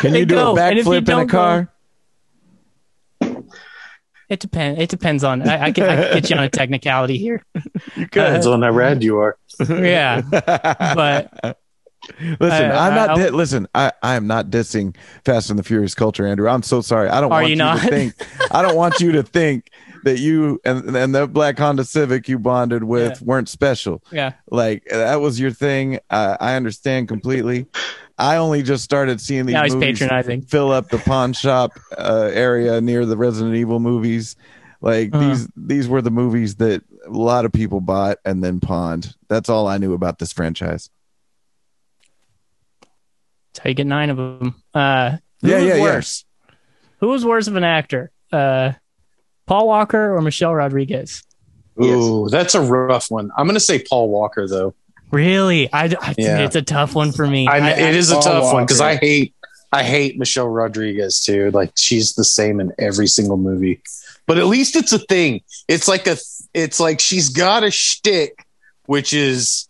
[0.00, 1.72] Can you do go, a and if you backflip in a don't go- car?
[4.28, 4.80] It depends.
[4.80, 5.48] It depends on.
[5.48, 7.44] I, I, can, I can get you on a technicality here.
[7.96, 9.36] You Depends on how rad you are.
[9.68, 11.58] Yeah, but
[12.40, 13.10] listen, I- I'm not.
[13.10, 16.48] I- di- listen, I I am not dissing Fast and the Furious culture, Andrew.
[16.48, 17.08] I'm so sorry.
[17.08, 18.14] I don't want you to think.
[18.50, 19.70] I don't want you to think
[20.04, 24.02] that you and and the black Honda Civic you bonded with weren't special.
[24.12, 25.98] yeah, like that was your thing.
[26.10, 27.66] Uh, I understand completely.
[28.20, 30.42] I only just started seeing these now he's movies patronizing.
[30.42, 34.34] fill up the pawn shop uh, area near the Resident Evil movies.
[34.80, 35.28] Like Uh-huh.
[35.28, 39.14] these, these were the movies that a lot of people bought and then pawned.
[39.28, 40.90] That's all I knew about this franchise.
[43.58, 44.54] That's how you get nine of them.
[44.72, 45.82] Uh, who Yeah, was yeah, yeah.
[45.82, 46.24] worse?
[47.00, 48.12] Who was worse of an actor?
[48.32, 48.72] Uh,
[49.46, 51.24] Paul Walker or Michelle Rodriguez?
[51.82, 53.30] Ooh, that's a rough one.
[53.36, 54.74] I'm going to say Paul Walker though.
[55.10, 55.72] Really?
[55.72, 56.38] I, I Yeah.
[56.44, 57.48] it's a tough one for me.
[57.48, 59.34] I, it is a Paul tough one because I hate
[59.72, 61.50] I hate Michelle Rodriguez too.
[61.50, 63.80] Like she's the same in every single movie.
[64.26, 65.40] But at least it's a thing.
[65.66, 66.16] It's like a
[66.54, 68.44] it's like she's got a shtick,
[68.86, 69.68] which is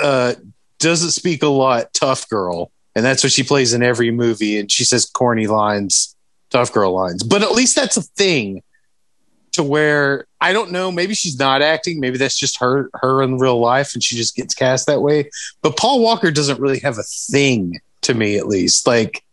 [0.00, 0.34] uh
[0.82, 2.70] doesn't speak a lot, tough girl.
[2.94, 4.58] And that's what she plays in every movie.
[4.58, 6.14] And she says corny lines,
[6.50, 7.22] tough girl lines.
[7.22, 8.62] But at least that's a thing
[9.52, 13.38] to where I don't know, maybe she's not acting, maybe that's just her her in
[13.38, 15.30] real life and she just gets cast that way.
[15.62, 18.86] But Paul Walker doesn't really have a thing to me, at least.
[18.86, 19.24] Like,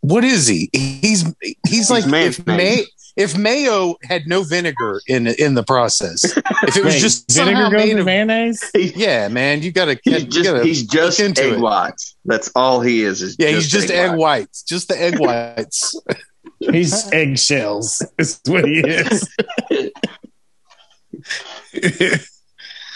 [0.00, 0.70] what is he?
[0.72, 1.24] He's
[1.66, 2.84] he's like man- if May
[3.16, 7.56] if Mayo had no vinegar in in the process, if it was Wait, just vinegar
[7.56, 8.70] somehow goes made in of mayonnaise.
[8.74, 11.60] yeah, man, you gotta He's you just gotta he's just into egg it.
[11.60, 12.16] whites.
[12.24, 13.22] That's all he is.
[13.22, 15.98] is Yeah, he's just egg whites, just the egg whites.
[16.58, 18.02] He's eggshells.
[18.18, 19.26] Is what he is.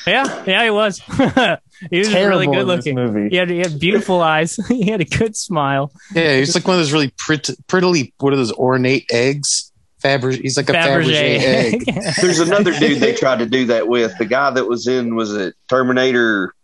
[0.07, 0.98] yeah, yeah, he was.
[0.98, 2.94] he was Terrible really good looking.
[2.94, 3.31] movie.
[3.31, 4.57] He had, he had beautiful eyes.
[4.68, 5.90] he had a good smile.
[6.14, 9.72] Yeah, he's like one of those really pret- prettily what are those ornate eggs?
[10.04, 10.40] Faberge.
[10.40, 11.84] He's like a Fabergé, egg.
[12.20, 14.16] There's another dude they tried to do that with.
[14.18, 16.54] The guy that was in was it Terminator?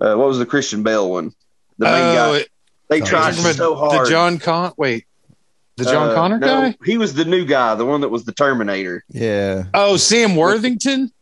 [0.00, 1.32] Uh, what was the Christian Bale one?
[1.78, 2.36] The main Oh, guy.
[2.38, 2.48] it-
[2.88, 4.06] They tried Talking about so hard.
[4.06, 4.72] the John Con.
[4.76, 5.04] Wait,
[5.76, 6.76] the John Uh, Connor no, guy.
[6.84, 9.04] He was the new guy, the one that was the Terminator.
[9.08, 9.64] Yeah.
[9.74, 11.12] Oh, Sam Worthington.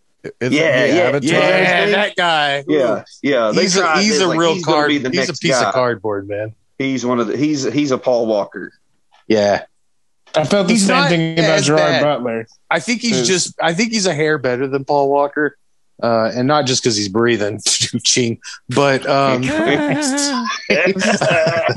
[0.41, 2.65] Yeah, yeah, Yeah, that guy.
[2.67, 3.53] Yeah, yeah.
[3.55, 4.91] They he's a, he's a like, real he's card.
[4.91, 5.69] the He's a piece guy.
[5.69, 6.55] of cardboard, man.
[6.79, 7.37] He's one of the.
[7.37, 8.73] He's he's a Paul Walker.
[9.29, 9.65] Yeah.
[10.41, 12.03] I felt the He's same thing about as Gerard bad.
[12.03, 12.47] Butler.
[12.71, 13.55] I think he's Is- just.
[13.63, 15.57] I think he's a hair better than Paul Walker,
[16.03, 19.43] uh, and not just because he's breathing, to ching, but um,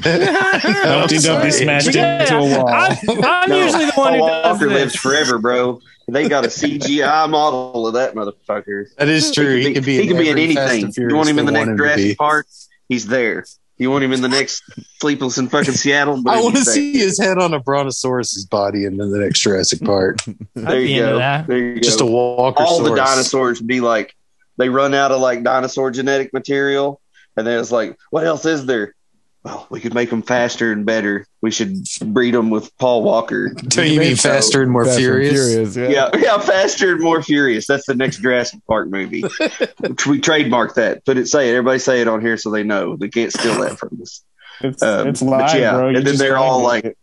[0.04, 2.67] Dumpty Dumpty smashed Yeah, into a wall.
[2.67, 4.80] I'm, I'm No, usually the one Paul who does Walker this.
[4.80, 5.82] lives forever, bro.
[6.08, 8.86] They got a CGI model of that motherfucker.
[8.97, 9.58] That is true.
[9.58, 10.02] He, could be.
[10.02, 10.91] he can be in anything.
[10.97, 12.17] You want him in the next they want him to Jurassic.
[12.17, 12.47] Park?
[12.89, 13.45] He's there.
[13.82, 14.62] You want him in the next
[15.00, 16.22] Sleepless in fucking Seattle?
[16.30, 20.20] I want to see his head on a brontosaurus's body in the next Jurassic Park.
[20.54, 21.44] There I'd be you into go.
[21.48, 22.62] There you Just a walker.
[22.62, 24.15] All the dinosaurs be like,
[24.58, 27.02] they run out of like dinosaur genetic material,
[27.36, 28.94] and then it's like, what else is there?
[29.43, 31.25] Well, we could make them faster and better.
[31.41, 31.75] We should
[32.06, 33.51] breed them with Paul Walker.
[33.71, 35.75] So you mean faster and more Fast and furious?
[35.75, 35.88] yeah.
[35.89, 37.65] Yeah, yeah, faster and more furious.
[37.65, 39.23] That's the next Jurassic Park movie.
[40.08, 41.04] we trademark that.
[41.06, 41.54] Put it, say it.
[41.54, 42.95] Everybody say it on here so they know.
[42.97, 44.23] They can't steal that from us.
[44.62, 45.89] It's, Um, it's live, yeah, bro.
[45.89, 46.97] You and then they're all like, it.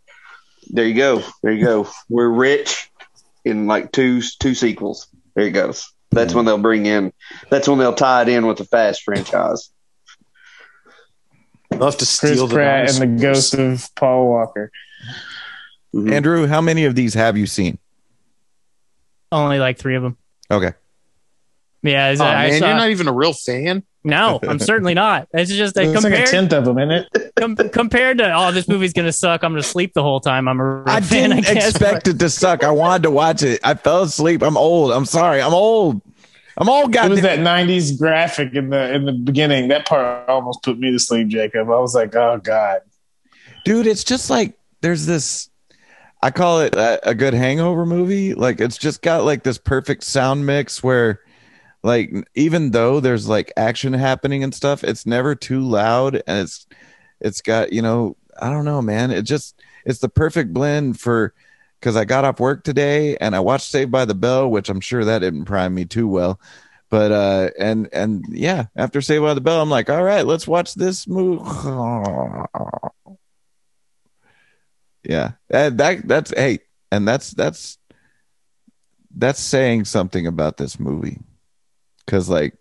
[0.69, 1.89] there you go, there you go.
[2.07, 2.89] We're rich
[3.43, 5.07] in like two two sequels.
[5.35, 5.91] There you goes.
[6.11, 7.11] That's when they'll bring in.
[7.49, 9.69] That's when they'll tie it in with the Fast franchise.
[11.79, 14.71] They'll have to Chris steal the Pratt and the ghost of Paul Walker.
[15.95, 16.11] Mhm.
[16.11, 17.79] Andrew, how many of these have you seen?
[19.31, 20.17] Only like three of them.
[20.51, 20.73] Okay.
[21.81, 23.83] Yeah, Oh, I man, saw, you're not even a real fan.
[24.03, 25.27] no, I'm certainly not.
[25.33, 27.31] It's just that It's like a tenth of them, isn't it?
[27.37, 29.43] com- compared to oh, this movie's gonna suck.
[29.43, 30.47] I'm gonna sleep the whole time.
[30.49, 32.63] I'm a real I fan, didn't I guess, expect it to suck.
[32.65, 33.61] I wanted to watch it.
[33.63, 34.41] I fell asleep.
[34.43, 34.91] I'm old.
[34.91, 35.41] I'm sorry.
[35.41, 36.01] I'm old.
[36.59, 36.93] I'm old.
[36.93, 39.69] It was that '90s graphic in the in the beginning.
[39.69, 41.69] That part almost put me to sleep, Jacob.
[41.69, 42.81] I was like, "Oh God!"
[43.65, 45.49] dude it's just like there's this
[46.21, 50.03] i call it a, a good hangover movie like it's just got like this perfect
[50.03, 51.21] sound mix where
[51.83, 56.67] like even though there's like action happening and stuff it's never too loud and it's
[57.19, 61.33] it's got you know i don't know man it just it's the perfect blend for
[61.79, 64.81] because i got off work today and i watched saved by the bell which i'm
[64.81, 66.39] sure that didn't prime me too well.
[66.89, 70.47] But uh and and yeah after saved by the bell i'm like all right let's
[70.47, 71.43] watch this movie.
[75.03, 76.59] Yeah that, that that's hey
[76.91, 77.77] and that's that's
[79.15, 81.19] that's saying something about this movie.
[82.05, 82.53] Because like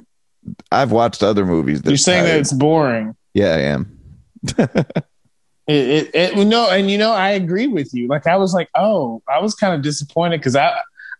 [0.71, 3.17] i've watched other movies that You're saying that it's boring.
[3.35, 3.99] yeah i am
[5.69, 8.09] It, it, it no, and you know, I agree with you.
[8.09, 10.69] Like, I was like, oh, I was kind of disappointed because I,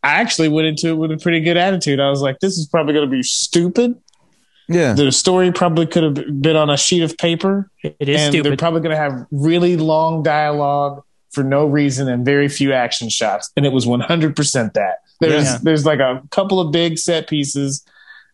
[0.03, 2.01] I actually went into it with a pretty good attitude.
[2.01, 4.01] I was like, this is probably going to be stupid.
[4.67, 8.45] yeah The story probably could have been on a sheet of paper, It is and
[8.45, 13.11] they're probably going to have really long dialogue for no reason and very few action
[13.11, 13.53] shots.
[13.55, 14.99] And it was 100% that.
[15.21, 15.59] There's Yeah.
[15.63, 17.85] there's like a couple of big set pieces.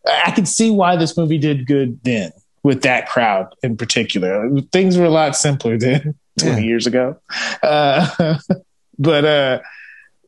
[0.07, 2.31] I could see why this movie did good then
[2.65, 4.49] with that crowd in particular.
[4.71, 6.65] Things were a lot simpler then, 20 Yeah.
[6.67, 7.15] years ago.
[7.61, 8.39] Uh,
[8.97, 9.59] but uh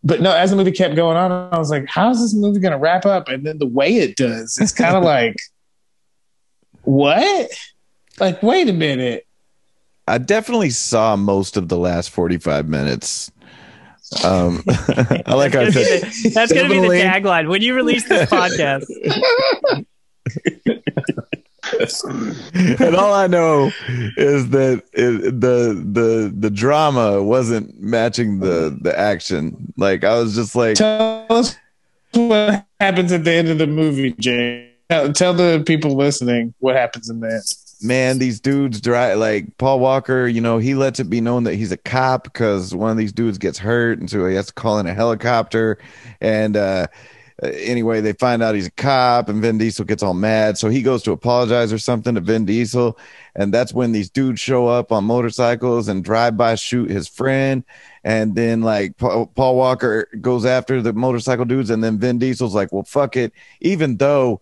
[0.04, 2.78] but no, as the movie kept going on, I was like, how's this movie gonna
[2.78, 3.28] wrap up?
[3.28, 5.36] And then the way it does, it's kind of like
[6.84, 7.50] what?
[8.20, 9.26] Like, wait a minute.
[10.08, 13.32] i definitely saw most of the last 45 minutes
[14.24, 17.50] um i like how That's gonna said be the- That's going to be the tagline
[17.50, 18.86] when you release this podcast.
[22.54, 23.72] and all I know
[24.18, 29.74] is that it, the the the drama wasn't matching the the action.
[29.78, 31.56] Like I was just like, Tell us
[32.14, 34.72] what happens at the end of the movie, Jay.
[34.90, 37.54] Tell, tell the people listening what happens in that.
[37.82, 40.28] man, these dudes drive like Paul Walker.
[40.28, 43.12] You know, he lets it be known that he's a cop because one of these
[43.12, 45.78] dudes gets hurt, and so he has to call in a helicopter.
[46.22, 46.88] And uh,
[47.44, 50.58] uh, anyway, they find out he's a cop, and Vin Diesel gets all mad.
[50.58, 52.98] So he goes to apologize or something to Vin Diesel,
[53.36, 57.64] and that's when these dudes show up on motorcycles and drive by shoot his friend.
[58.04, 62.56] And then like Paul, Paul Walker goes after the motorcycle dudes, and then Vin Diesel's
[62.56, 64.42] like, "Well, fuck it," even though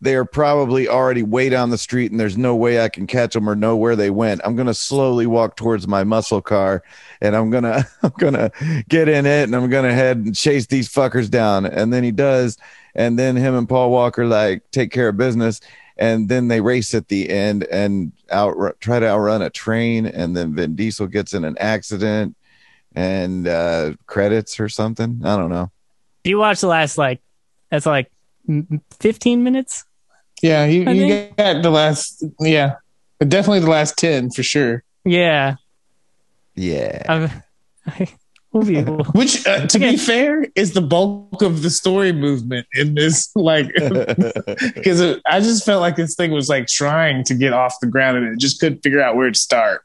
[0.00, 3.48] they're probably already way down the street and there's no way I can catch them
[3.48, 4.40] or know where they went.
[4.44, 6.82] I'm going to slowly walk towards my muscle car
[7.20, 8.52] and I'm going to, I'm going to
[8.88, 11.66] get in it and I'm going to head and chase these fuckers down.
[11.66, 12.58] And then he does.
[12.94, 15.60] And then him and Paul Walker like take care of business.
[15.96, 20.06] And then they race at the end and out try to outrun a train.
[20.06, 22.36] And then Vin Diesel gets in an accident
[22.94, 25.22] and uh, credits or something.
[25.24, 25.72] I don't know.
[26.22, 27.20] If you watch the last like,
[27.68, 28.12] that's like
[29.00, 29.84] 15 minutes.
[30.42, 32.76] Yeah, you, I you think- got the last, yeah,
[33.20, 34.82] definitely the last 10 for sure.
[35.04, 35.56] Yeah.
[36.54, 37.02] Yeah.
[37.08, 37.32] I've,
[37.86, 38.08] I,
[38.52, 39.92] we'll be, we'll- Which, uh, to Okay.
[39.92, 43.30] be fair, is the bulk of the story movement in this.
[43.36, 47.86] Like, because I just felt like this thing was like trying to get off the
[47.86, 49.82] ground and it just couldn't figure out where to start.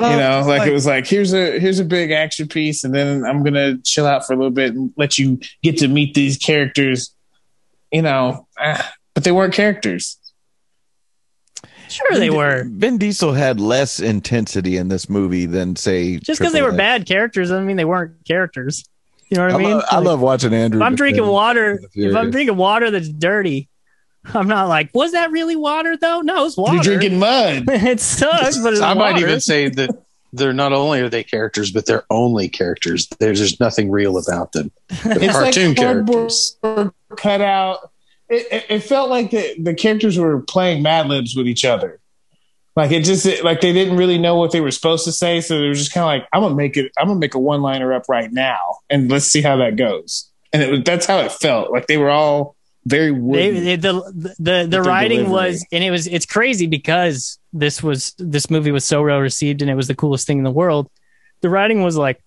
[0.00, 3.24] you know, like, it was like here's a here's a big action piece, and then
[3.24, 6.36] I'm gonna chill out for a little bit and let you get to meet these
[6.36, 7.14] characters.
[7.92, 10.16] You know, ah, but they weren't characters.
[11.88, 12.62] Sure, they were.
[12.68, 16.76] Vin Diesel had less intensity in this movie than say Just because they were X.
[16.76, 18.84] bad characters doesn't mean they weren't characters.
[19.28, 19.70] You know what I, I, mean?
[19.72, 20.80] love, I Like, love watching Andrew.
[20.80, 23.68] If I'm drinking water, if I'm drinking water that's dirty,
[24.32, 26.20] I'm not like, was that really water though?
[26.20, 26.74] No, it's water.
[26.74, 27.64] You're drinking mud.
[27.68, 29.90] it sucks, but it's I might even say that
[30.32, 33.08] they're not only are they characters, but they're only characters.
[33.18, 34.70] There's, there's nothing real about them.
[35.02, 36.56] They're It's cartoon like characters.
[36.62, 37.90] cardboard cut out.
[38.28, 41.98] It, it, felt like the, the characters were playing Mad Libs with each other.
[42.76, 45.40] Like it just it, like they didn't really know what they were supposed to say,
[45.40, 46.92] so they were just kind of like, "I'm gonna make it.
[46.96, 50.30] I'm gonna make a one liner up right now, and let's see how that goes."
[50.52, 51.72] And it that's how it felt.
[51.72, 52.54] Like they were all
[52.86, 53.64] very wooden.
[53.64, 55.32] they- the the the, the writing delivery.
[55.32, 59.60] was, and it was it's crazy because this was this movie was so well received
[59.62, 60.88] and it was the coolest thing in the world.
[61.40, 62.22] The writing was like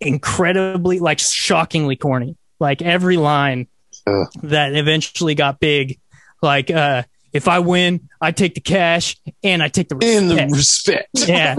[0.00, 2.36] incredibly, like shockingly corny.
[2.60, 3.68] Like every line
[4.06, 4.26] Ugh.
[4.42, 5.98] that eventually got big,
[6.42, 10.36] like uh, if I win, I take the cash and I take the In the
[10.50, 11.08] respect.
[11.14, 11.28] respect.
[11.28, 11.56] yeah,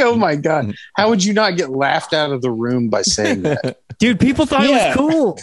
[0.00, 0.74] oh my god!
[0.96, 3.78] How would you not get laughed out of the room by saying that?
[3.98, 5.38] dude, people thought it was cool.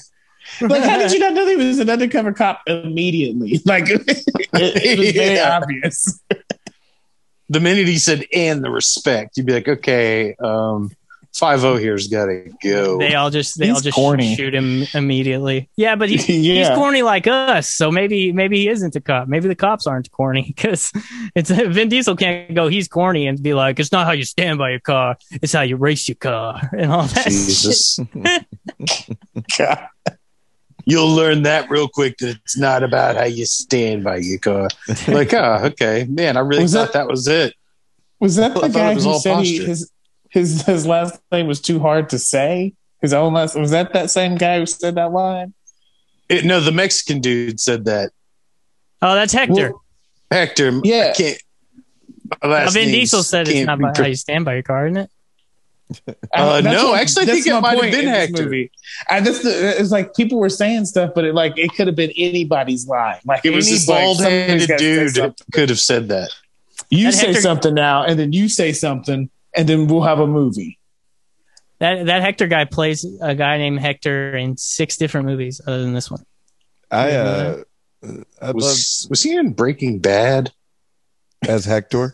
[0.69, 3.59] like, how did you not know that he was an undercover cop immediately?
[3.65, 4.03] Like it,
[4.53, 5.59] it was very Yeah.
[5.61, 6.19] obvious.
[7.49, 10.91] the minute he said "and the respect," you'd be like, "Okay, um,
[11.37, 14.35] five oh zero here's got to go." They all just they He's all just corny.
[14.35, 15.69] shoot him immediately.
[15.75, 16.67] Yeah, but he's yeah.
[16.69, 19.27] he's corny like us, so maybe maybe he isn't a cop.
[19.27, 20.91] Maybe the cops aren't corny because
[21.35, 22.67] it's Vin Diesel can't go.
[22.67, 25.61] He's corny and be like, it's not how you stand by your car, it's how
[25.61, 27.25] you race your car and all that.
[27.25, 27.99] Jesus.
[29.57, 29.87] God.
[30.87, 34.67] You'll learn that real quick that it's not about how you stand by your car.
[35.07, 36.05] Like, oh, okay.
[36.07, 37.55] Man, I really Was thought that- that, was it.
[38.19, 39.91] Was that the thought guy was who all said he, his
[40.35, 42.73] his his last name was too hard to say?
[43.01, 45.53] His own last was that that same guy who said that line?
[46.29, 46.45] it.
[46.45, 48.11] No, the Mexican dude said that.
[49.01, 49.71] Oh, that's Hector.
[49.71, 49.83] Well,
[50.31, 51.11] Hector, Yeah.
[51.11, 51.37] I can't.
[52.43, 54.87] my last Vin Diesel said it's can't not be how you stand by your car,
[54.87, 55.09] isn't it?
[56.33, 58.43] Uh, that's no, actually, I that's think it might have been Hector.
[58.45, 58.71] Movie.
[59.07, 62.11] I just it's like people were saying stuff, but it like it could have been
[62.17, 63.19] anybody's line.
[63.23, 66.31] Like It was any this bald somebody's headed gotta dude could have said that.
[66.89, 70.19] You That say Hector- something now, and then you say something, and then we'll have
[70.19, 70.79] a movie.
[71.79, 75.93] That that Hector guy plays a guy named Hector in six different movies other than
[75.93, 76.23] this one.
[76.91, 77.63] I uh,
[78.41, 80.51] I love Was, was he in Breaking Bad?
[81.47, 82.13] as Hector.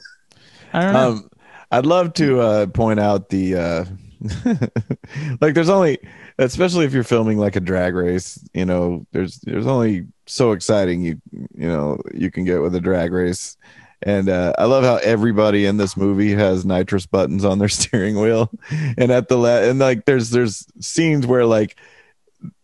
[0.74, 1.10] I don't know.
[1.10, 1.30] Um,
[1.72, 3.86] I'd love to uh, point out the uh,
[5.42, 5.54] like.
[5.54, 6.00] There's only,
[6.38, 8.40] especially if you're filming like a drag race.
[8.54, 12.82] You know, there's there's only so exciting you you know you can get with a
[12.82, 13.58] drag race.
[14.04, 18.20] And uh, I love how everybody in this movie has nitrous buttons on their steering
[18.20, 18.52] wheel,
[18.98, 21.78] and at the la- and like there's there's scenes where like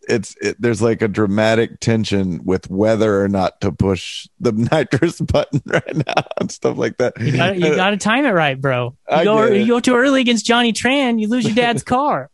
[0.08, 5.20] it's it, there's like a dramatic tension with whether or not to push the nitrous
[5.20, 7.20] button right now and stuff like that.
[7.20, 8.96] you got you got to time it right, bro.
[9.08, 12.30] You I go you go too early against Johnny Tran, you lose your dad's car,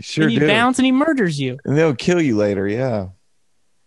[0.00, 0.46] sure and you do.
[0.46, 1.58] bounce and he murders you.
[1.64, 2.68] and they'll kill you later.
[2.68, 3.08] Yeah,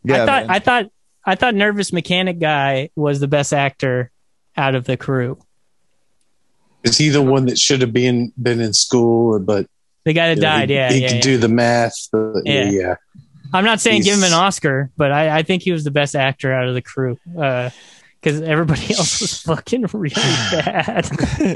[0.03, 0.23] yeah.
[0.23, 0.49] I thought man.
[0.49, 0.85] I thought
[1.25, 4.11] I thought Nervous Mechanic guy was the best actor
[4.57, 5.37] out of the crew.
[6.83, 9.67] Is he the one that should have been been in school, but
[10.05, 11.21] The guy that you know, died, he, yeah, he yeah, could yeah.
[11.21, 11.95] do the math.
[12.11, 12.71] But, yeah, Yeah.
[12.71, 12.95] yeah.
[13.53, 16.15] I'm not saying give him an Oscar, but I, I think he was the best
[16.15, 17.17] actor out of the crew.
[17.37, 17.69] Uh,
[18.21, 20.13] because everybody else was fucking really
[20.51, 21.07] bad.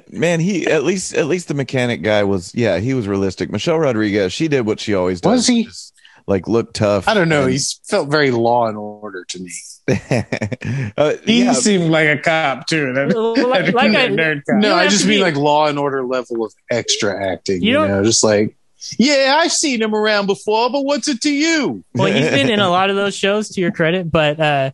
[0.11, 3.51] man, he at least at least the mechanic guy was yeah he was realistic.
[3.51, 5.31] Michelle Rodriguez, she did what she always does.
[5.31, 5.63] Was he?
[5.65, 5.93] just,
[6.27, 7.07] like look tough.
[7.07, 7.43] I don't know.
[7.43, 9.51] and- He felt very Law and Order to me.
[10.97, 12.93] uh, He yeah, seemed like a cop too.
[12.93, 14.57] That, Like- like I- nerd cop.
[14.59, 17.61] No, I just mean be- like Law and Order level of extra acting.
[17.61, 18.55] You You, don't- know, just like
[18.97, 21.83] yeah, I've seen him around before, but what's it to you?
[21.93, 24.71] well, he's been in a lot of those shows to your credit, but uh,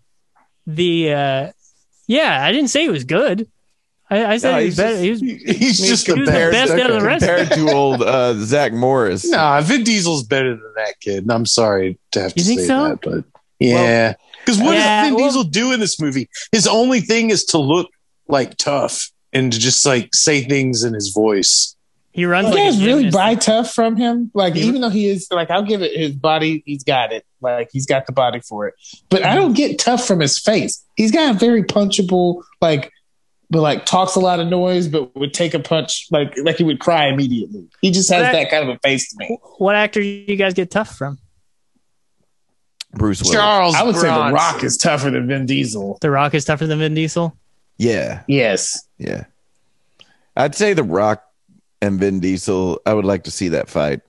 [0.65, 1.51] the uh,
[2.07, 3.49] yeah, I didn't say he was good.
[4.09, 5.05] I, I said No, he he's was better.
[5.05, 6.51] just- He was He's just he the was the best.
[6.69, 7.25] best out of the rest.
[7.25, 9.29] compared to old uh, Zach Morris.
[9.29, 11.23] Nah, Vin Diesel's better than that kid.
[11.23, 12.87] And I'm sorry to have to You think say so?
[12.87, 13.25] that, but
[13.59, 14.13] yeah.
[14.47, 16.29] Because what Yeah, does Vin well- Diesel do in this movie?
[16.53, 17.89] His only thing is to look
[18.29, 21.75] like tough and to just like say things in his voice.
[22.13, 24.31] he runs You like guys really buy tough from him.
[24.33, 26.63] Like He- even though he is like, I'll give it his body.
[26.65, 27.25] He's got it.
[27.41, 28.73] Like he's got the body for it.
[29.09, 30.81] But I don't get tough from his face.
[30.95, 32.91] He's got a very punchable, like,
[33.51, 36.63] but like talks a lot of noise, but would take a punch like like he
[36.63, 37.67] would cry immediately.
[37.81, 39.37] He just has That- that kind of a face to me.
[39.57, 41.19] What actor you guys get tough from?
[42.93, 43.35] Bruce Willis.
[43.35, 45.97] Charles, I would say The Rock is tougher than Vin Diesel.
[46.01, 47.35] The Rock is tougher than Vin Diesel.
[47.77, 48.87] Yeah, Yes.
[48.97, 49.25] yeah.
[50.35, 51.23] I'd say The Rock
[51.81, 52.81] and Vin Diesel.
[52.85, 54.01] I would like to see that fight.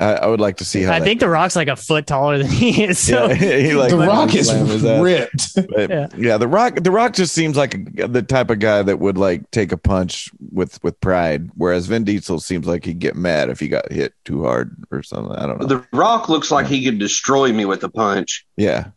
[0.00, 0.92] I, I would like to see how.
[0.92, 2.98] I that think The Rock's like a foot taller than he is.
[2.98, 5.02] So Yeah, he like the Rock is slam his ass.
[5.02, 5.54] ripped.
[5.56, 6.06] But, Yeah.
[6.16, 6.36] yeah.
[6.38, 6.76] the Rock.
[6.82, 9.76] The Rock just seems like a, the type of guy that would like take a
[9.76, 13.90] punch with with pride, whereas Vin Diesel seems like he'd get mad if he got
[13.90, 15.34] hit too hard or something.
[15.34, 15.66] I don't know.
[15.66, 18.46] The Rock looks like he could destroy me with a punch.
[18.56, 18.90] yeah,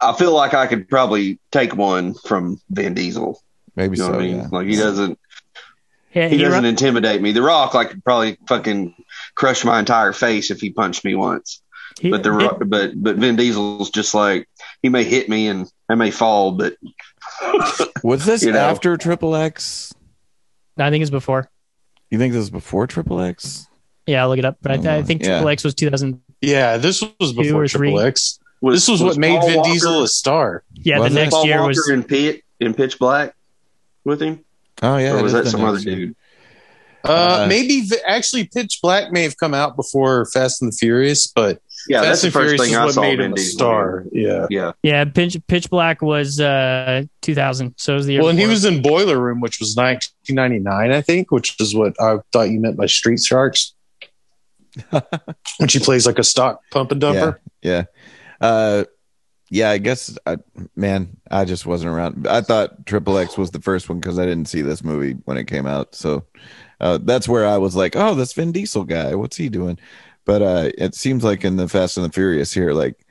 [0.00, 3.42] I feel like I could probably take one from Vin Diesel.
[3.76, 4.12] maybe You know so.
[4.12, 4.36] what I mean?
[4.36, 4.48] Yeah.
[4.52, 5.18] Like he doesn't
[6.14, 7.32] yeah, he he doesn't run- intimidate me.
[7.32, 8.94] The Rock like probably fucking
[9.34, 11.60] crush my entire face if he punched me once.
[12.00, 14.48] he- But the Rock, but but Vin Diesel's just like
[14.82, 16.76] he may hit me and I may fall, but
[18.02, 18.58] Was this You know.
[18.58, 19.92] after Triple X?
[20.78, 21.50] I think it's before.
[22.10, 23.66] You think this was before Triple X?
[24.06, 24.58] Yeah, I'll look it up.
[24.60, 25.28] But I, th- I Oh, think yeah.
[25.36, 26.20] Triple X was 2000.
[26.40, 27.68] Yeah, this was before or.
[27.68, 28.38] Triple X.
[28.62, 30.62] This was, what made Paul Vin Walker- Diesel a star.
[30.74, 31.88] Yeah, Was the next Paul year Walker was.
[31.90, 33.34] in Pit in Pitch Black
[34.04, 34.44] with him,
[34.82, 35.96] Oh yeah, or was that some other next year.
[35.96, 36.16] dude?
[37.06, 40.76] Uh, Uh, maybe v- actually Pitch Black may have come out before Fast and the
[40.76, 43.00] Furious, but Yeah, Fast that's the and first Furious thing is I what saw.
[43.02, 44.04] made him a star.
[44.10, 44.46] Yeah.
[44.48, 47.74] Yeah, Yeah, Pitch, Pitch Black was uh 2000.
[47.76, 50.90] So it was the year Well, and he was in Boiler Room, which was 1999,
[50.92, 53.74] I think, which is what I thought you meant by Street Sharks.
[55.58, 57.36] when she plays like a stock pump and dumper.
[57.62, 57.84] Yeah,
[58.40, 58.84] yeah, uh,
[59.54, 59.70] yeah.
[59.70, 60.36] I guess, I,
[60.74, 62.26] man, I just wasn't around.
[62.26, 65.36] I thought Triple X was the first one because I didn't see this movie when
[65.36, 65.94] it came out.
[65.94, 66.24] So
[66.80, 69.78] uh, that's where I was like, oh, this Vin Diesel guy, what's he doing?
[70.24, 73.04] But uh, it seems like in the Fast and the Furious here, like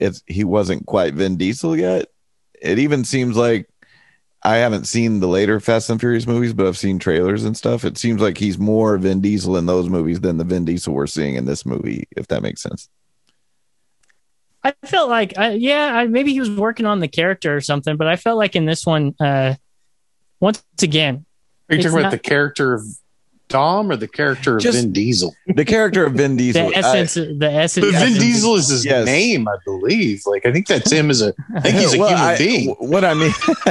[0.00, 2.06] it's he wasn't quite Vin Diesel yet.
[2.60, 3.68] It even seems like
[4.44, 7.84] I haven't seen the later Fast and Furious movies, but I've seen trailers and stuff.
[7.84, 11.06] It seems like he's more Vin Diesel in those movies than the Vin Diesel we're
[11.06, 12.88] seeing in this movie, if that makes sense.
[14.64, 17.96] I felt like, I, yeah, I, maybe he was working on the character or something,
[17.96, 19.54] but I felt like in this one, uh
[20.40, 21.24] once again,
[21.70, 22.82] Are you talking about not- the character of
[23.52, 25.36] Dom or the character of Just- Vin Diesel?
[25.46, 26.68] The character of Vin the Diesel.
[26.68, 27.86] I- essence, the essence.
[27.86, 29.06] But Vin Diesel is his Yes.
[29.06, 30.22] name, I believe.
[30.26, 31.32] Like I think that's him as a.
[31.54, 32.68] I think he's a Well, human I- being.
[32.80, 33.32] What I mean,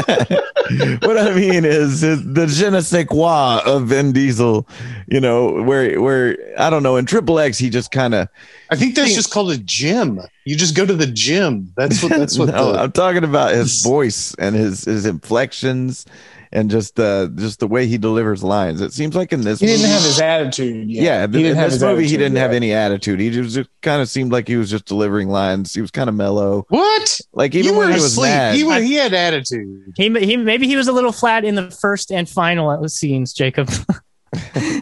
[1.02, 4.68] what I mean is, is the je ne sais quoi of Vin Diesel.
[5.08, 6.96] You know, where where I don't know.
[6.98, 8.28] In Triple X, he just kind of.
[8.70, 10.22] I think that's just called a gym.
[10.46, 11.74] You just go to the gym.
[11.76, 12.12] That's what.
[12.12, 12.50] That's what.
[12.54, 16.06] no, the, I'm talking about his voice and his his inflections
[16.54, 18.82] and just uh just the way he delivers lines.
[18.82, 20.90] It seems like in this, He didn't have his attitude.
[20.90, 21.04] Yet.
[21.04, 23.20] Yeah, he in this movie, he didn't have any attitude.
[23.20, 25.74] He just, just kind of seemed like he was just delivering lines.
[25.74, 26.66] He was kind of mellow.
[26.70, 27.20] what?
[27.34, 28.30] Like even you when he was asleep.
[28.32, 29.94] mad, He, wa- he had attitude.
[29.96, 33.70] He, he maybe he was a little flat in the first and final scenes, Jacob.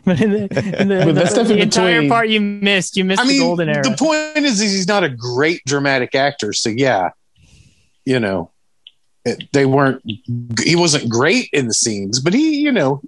[0.05, 3.22] but in the, in the, But that the entire between- part you missed, you missed
[3.22, 3.84] I the mean, golden era.
[3.84, 6.53] the point is, he's not a great dramatic actor.
[6.53, 7.09] So yeah,
[8.05, 8.59] you know, it,
[9.54, 10.02] they weren't.
[10.64, 13.02] He wasn't great in the scenes, but he, you know,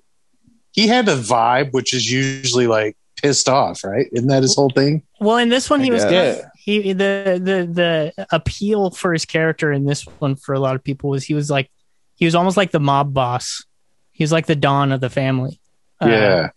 [0.71, 4.07] he had a vibe, which is usually like pissed off, right?
[4.11, 5.03] Isn't that his whole thing?
[5.19, 6.39] Well, in this one, he I was guess.
[6.39, 6.49] Yeah.
[6.55, 10.83] he the the the appeal for his character in this one for a lot of
[10.83, 11.69] people was he was like
[12.15, 13.63] he was almost like the mob boss.
[14.11, 15.59] He was like the don of the family.
[15.99, 16.49] Uh, yeah.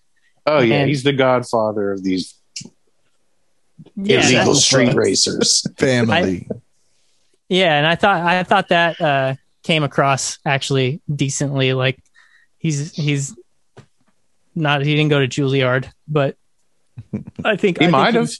[0.46, 2.34] Oh yeah, and- he's the godfather of these
[3.96, 5.66] yeah, illegal street racers.
[5.78, 6.48] family.
[7.48, 9.34] yeah, and I thought I thought that uh,
[9.64, 11.72] came across actually decently.
[11.72, 11.98] Like
[12.58, 13.36] he's he's
[14.54, 16.36] not he didn't go to Juilliard, but
[17.44, 18.30] I think He I think might have.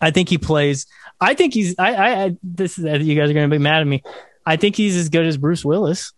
[0.00, 0.86] I think he plays.
[1.20, 1.74] I think he's.
[1.78, 1.94] I.
[1.94, 2.24] I.
[2.24, 2.84] I this is.
[3.06, 4.02] You guys are going to be mad at me.
[4.46, 6.12] I think he's as good as Bruce Willis.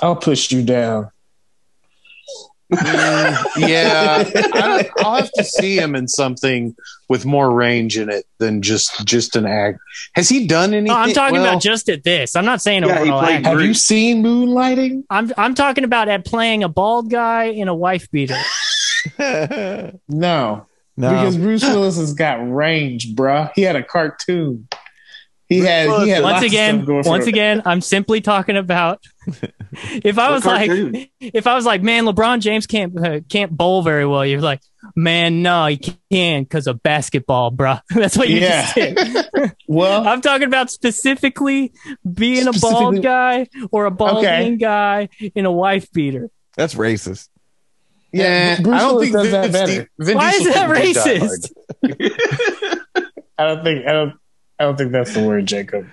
[0.00, 1.10] I'll push you down.
[2.72, 6.76] Mm, yeah, I, I'll have to see him in something
[7.08, 9.78] with more range in it than just just an act.
[10.14, 10.92] Has he done anything?
[10.92, 12.36] No, I'm talking well, about just at this.
[12.36, 13.22] I'm not saying Yeah, he overall.
[13.22, 13.66] Have Bruce.
[13.66, 15.04] you seen Moonlighting?
[15.08, 15.32] I'm.
[15.38, 18.38] I'm talking about at playing a bald guy in a wife beater.
[20.08, 20.66] No,
[20.96, 23.50] no, because Bruce Willis has got range, bruh.
[23.54, 24.68] He had a cartoon.
[25.48, 25.88] He had.
[26.04, 27.28] He had Once again, stuff going for once him.
[27.30, 29.02] again, I'm simply talking about.
[29.82, 30.70] if I was like,
[31.20, 34.26] if I was like, man, LeBron James can't uh, can't bowl very well.
[34.26, 34.60] You're like,
[34.94, 35.78] man, no, he
[36.10, 37.80] can because of basketball, bruh.
[37.90, 38.62] That's what you Yeah.
[38.62, 39.54] just did.
[39.70, 41.72] Well, I'm talking about specifically
[42.10, 44.56] being a bald guy or a balding Okay.
[44.56, 46.30] guy in a wife beater.
[46.56, 47.28] that's racist.
[48.12, 49.72] Yeah, Bruce I don't Willis think does that better.
[49.98, 51.52] Vin, Vin Why is that couldn't do Die racist?
[53.38, 53.86] I don't think.
[53.86, 54.14] I don't.
[54.60, 55.86] I don't think that's the word, Jacob.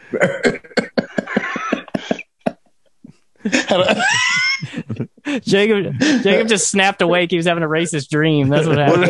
[5.42, 7.32] Jacob, Jacob just snapped awake.
[7.32, 8.50] He was having a racist dream.
[8.50, 9.08] That's what happened.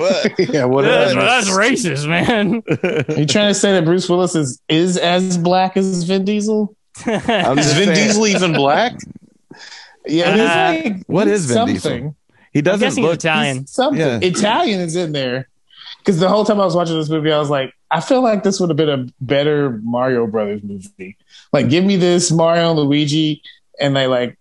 [0.00, 0.38] What?
[0.54, 2.62] yeah, what that's, that's racist, man.
[3.14, 6.74] Are you trying to say that Bruce Willis is is as black as Vin Diesel?
[7.04, 7.94] I'm Is Vin saying.
[7.94, 8.94] Diesel even black?
[10.06, 11.74] Yeah, Uh, like what is Vin something.
[11.74, 12.16] Diesel?
[12.52, 13.66] He I'm doesn't guessing look he's Italian.
[13.66, 14.18] Something Yeah.
[14.22, 15.48] Italian is in there.
[16.06, 18.44] Because the whole time I was watching this movie, I was like, I feel like
[18.44, 21.16] this would have been a better Mario Brothers movie.
[21.52, 23.42] Like, give me this Mario and Luigi,
[23.80, 24.38] and they like,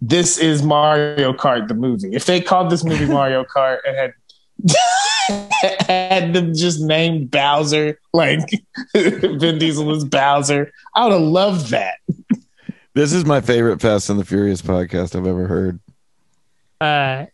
[0.00, 2.10] this is Mario Kart the movie.
[2.12, 4.12] If they called this movie Mario Kart and had
[5.80, 8.48] had them just named Bowser, like
[8.94, 11.96] Vin Diesel was Bowser, I would have loved that.
[12.94, 15.80] This is my favorite Fast and the Furious podcast I've ever heard.
[16.80, 17.26] Uh,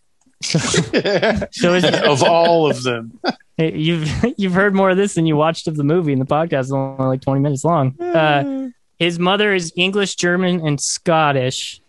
[0.43, 3.21] so is, of all of them.
[3.61, 4.09] You've
[4.39, 6.73] you've heard more of this than you watched of the movie, and the podcast is
[6.73, 8.01] only like twenty minutes long.
[8.01, 11.81] Uh, his mother is English, German, and Scottish,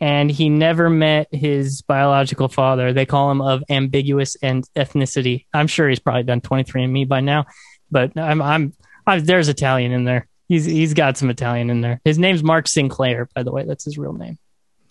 [0.00, 2.92] and he never met his biological father.
[2.92, 5.46] They call him of ambiguous and ethnicity.
[5.54, 7.46] I'm sure he's probably done 23andMe by now,
[7.90, 8.72] but I'm I'm,
[9.06, 10.26] I'm there's Italian in there.
[10.48, 12.00] He's he's got some Italian in there.
[12.04, 13.64] His name's Mark Sinclair, by the way.
[13.64, 14.38] That's his real name.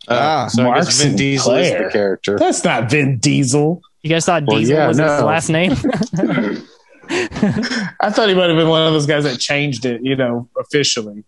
[0.08, 1.88] Ah, so Mark guess Vin Diesel is Sinclair.
[1.88, 2.38] the character.
[2.38, 3.82] That's not Vin Diesel.
[4.04, 5.72] You guys thought Well, Diesel yeah, was his last name?
[7.10, 10.50] I thought he might have been one of those guys that changed it, you know,
[10.60, 11.24] officially.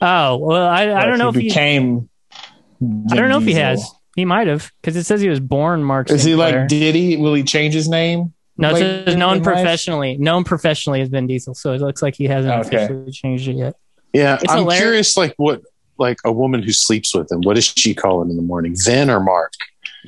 [0.00, 1.48] oh well, I, I Like, don't know he if he.
[1.48, 2.08] became.
[3.10, 3.88] I don't know if he has.
[4.16, 6.10] He might have because it says he was born Mark.
[6.10, 6.60] Is he Sinclair.
[6.60, 7.16] like Diddy?
[7.16, 8.34] Will he change his name?
[8.56, 9.54] No, it later says known in life?
[9.54, 10.16] professionally.
[10.18, 12.84] Known professionally as Vin Diesel, so it looks like he hasn't Okay.
[12.84, 13.74] officially changed it yet.
[14.12, 14.82] Yeah, It's I'm hilarious.
[14.82, 15.62] curious, like what,
[15.98, 17.40] like a woman who sleeps with him.
[17.42, 18.74] What does she call him in the morning?
[18.76, 19.52] Vin or Mark?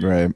[0.01, 0.31] right.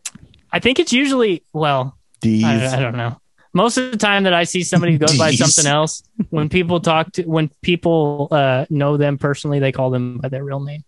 [0.56, 2.42] I think it's usually well, D's.
[2.42, 3.20] I, I don't know.
[3.52, 6.80] Most of the time that I see somebody who goes by something else, when people
[6.80, 10.82] talk to when people uh, know them personally, they call them by their real name.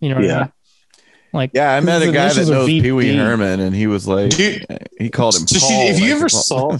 [0.00, 0.38] You know what I Yeah.
[0.40, 0.52] mean?
[1.32, 4.30] Like yeah, I met a guy that knows Pee Wee Herman, and he was like,
[4.30, 4.66] Dude.
[4.98, 5.46] he called him.
[5.46, 6.78] So she, Paul, if you like, ever saw,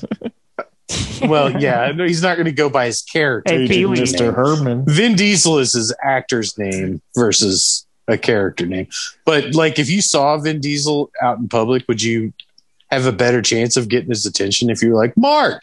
[1.28, 3.52] well, yeah, no, he's not going to go by his character.
[3.52, 3.96] Hey, Pee-wee.
[3.96, 4.34] Mr.
[4.34, 4.84] Herman.
[4.86, 8.88] Vin Diesel is his actor's name versus a character name.
[9.24, 12.32] But like, if you saw Vin Diesel out in public, would you
[12.90, 15.62] have a better chance of getting his attention if you were like, Mark?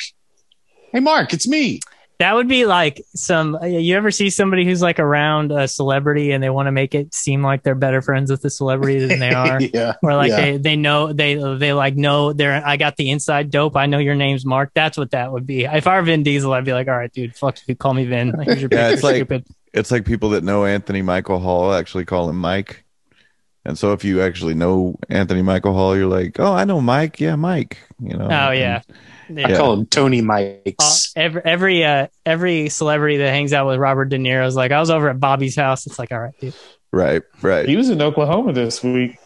[0.91, 1.79] Hey, Mark, it's me.
[2.17, 3.55] that would be like some.
[3.55, 6.95] Uh, you ever see somebody who's like around a celebrity and they want to make
[6.95, 9.61] it seem like they're better friends with the celebrity than they are?
[9.61, 9.93] yeah.
[10.01, 10.41] Or like Yeah.
[10.41, 13.75] they, they know they they like know they're I got the inside dope.
[13.77, 14.71] I know your name's Mark.
[14.73, 15.65] That's what that would be.
[15.65, 18.05] If I were Vin Diesel, I'd be like, all right, dude, fuck you, call me
[18.05, 18.33] Vin.
[18.41, 19.45] Here's your Yeah, picture, it's like- stupid.
[19.73, 22.83] It's like people that know Anthony Michael Hall actually call him Mike.
[23.65, 27.19] And so if you actually know Anthony Michael Hall, you're like, oh, I know Mike.
[27.19, 27.77] Yeah, Mike.
[28.01, 28.25] You know.
[28.25, 28.81] Oh yeah.
[29.29, 29.57] I Yeah.
[29.57, 31.11] call him Tony Uh, Mikes.
[31.15, 34.79] every every uh, every celebrity that hangs out with Robert De Niro is like, I
[34.79, 35.85] was over at Bobby's house.
[35.85, 36.55] It's like, all right, dude.
[36.91, 37.21] Right.
[37.41, 37.67] Right.
[37.69, 39.17] He was in Oklahoma this week.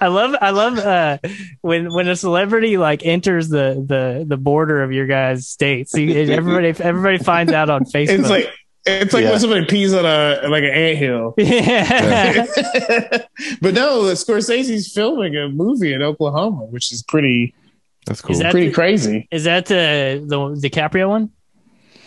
[0.00, 1.18] I love I love uh,
[1.60, 5.92] when when a celebrity like enters the the the border of your guys' states.
[5.94, 8.18] You, everybody everybody finds out on Facebook.
[8.20, 8.50] It's like
[8.86, 9.30] it's like Yeah.
[9.30, 11.34] when somebody pees on a like an anthill.
[11.38, 12.46] yeah.
[13.60, 17.54] but no, Scorsese's filming a movie in Oklahoma, which is pretty
[18.06, 18.32] That's cool.
[18.32, 19.28] Is that pretty the- crazy.
[19.30, 20.36] Is that the the
[20.68, 21.30] DiCaprio one?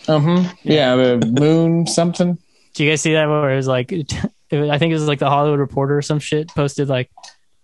[0.06, 0.52] Uh-huh.
[0.62, 2.38] Yeah, the moon something.
[2.74, 3.92] Do you guys see that where it was like
[4.52, 7.10] I think it was like the Hollywood Reporter or some shit posted like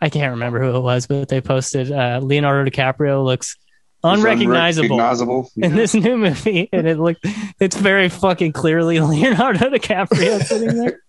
[0.00, 3.56] I can't remember who it was, but they posted uh, Leonardo DiCaprio looks
[4.02, 5.50] unrecognizable Unrecognizable.
[5.56, 7.24] in this new movie, and it looked
[7.60, 11.02] it's very fucking clearly Leonardo DiCaprio sitting there.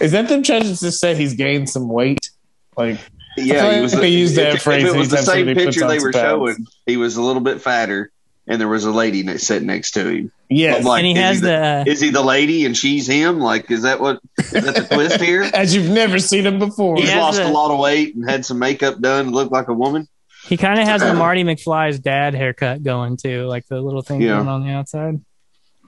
[0.00, 2.30] Is that them trying to just say he's gained some weight?
[2.76, 2.98] Like
[3.36, 3.92] Yeah, he was.
[3.92, 6.54] they use that if, phrase If it was the same picture they were pounds.
[6.54, 8.10] showing, he was a little bit fatter,
[8.46, 10.32] and there was a lady ne- sitting next to him.
[10.48, 13.06] yes, like, and he has he the, the uh, is he the lady and she's
[13.06, 13.38] him?
[13.40, 15.42] Like, is that what is that the twist here?
[15.54, 16.96] as you've never seen him before.
[16.96, 19.50] He's He lost the- a lot of weight and had some makeup done to look
[19.50, 20.08] like a woman.
[20.50, 24.20] He kind of has the Marty McFly's dad haircut going too, like the little thing
[24.20, 24.36] Yeah.
[24.36, 25.20] going on the outside.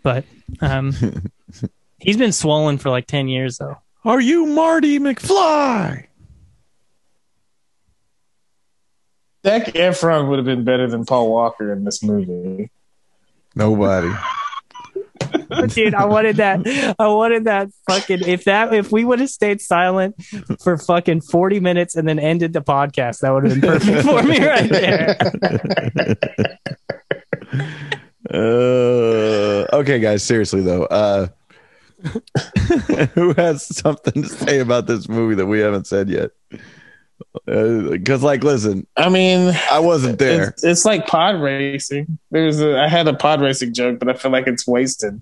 [0.02, 0.24] But
[0.60, 0.94] um,
[1.98, 3.76] he's been swollen for like ten years though.
[4.04, 6.06] Are you Marty McFly?
[9.44, 12.70] Zac Efron would have been better than Paul Walker in this movie.
[13.56, 14.12] Nobody.
[15.68, 19.60] dude i wanted that i wanted that fucking if that if we would have stayed
[19.60, 20.14] silent
[20.62, 24.22] for fucking 40 minutes and then ended the podcast that would have been perfect for
[24.22, 25.16] me right there
[28.32, 30.22] Uh, okay, guys.
[30.22, 31.26] Seriously though, uh,
[33.14, 36.30] who has something to say about this movie that we haven't said yet?
[37.46, 40.48] Because, like, listen, I mean, I wasn't there.
[40.48, 42.18] it's, it's like pod racing.
[42.30, 45.20] There's a I had a pod racing joke, but I feel like it's wasted.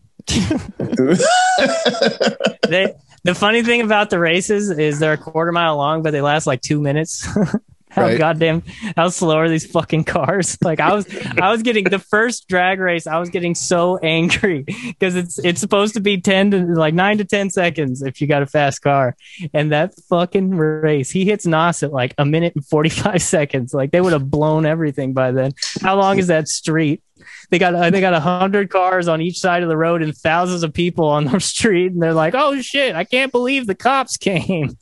[2.69, 2.95] They,
[3.25, 6.47] the funny thing about the races is they're a quarter mile long but they last
[6.47, 7.27] like two minutes
[7.91, 8.19] how Right.
[8.19, 8.63] goddamn
[8.97, 10.57] how slow are these fucking cars?
[10.63, 11.07] Like I was
[11.41, 15.61] I was getting the first drag race, I was getting so angry because it's it's
[15.61, 18.83] supposed to be 10 to like 9 to 10 seconds if you got a fast
[18.83, 19.17] car.
[19.53, 23.75] And that fucking race, he hits NOS at like a minute and 45 seconds.
[23.75, 25.53] Like they would have blown everything by then.
[25.81, 27.03] How long is that street?
[27.51, 30.17] They got uh, they got a hundred cars on each side of the road and
[30.17, 32.95] thousands of people on the street, and they're like, "Oh shit!
[32.95, 34.77] I can't believe the cops came."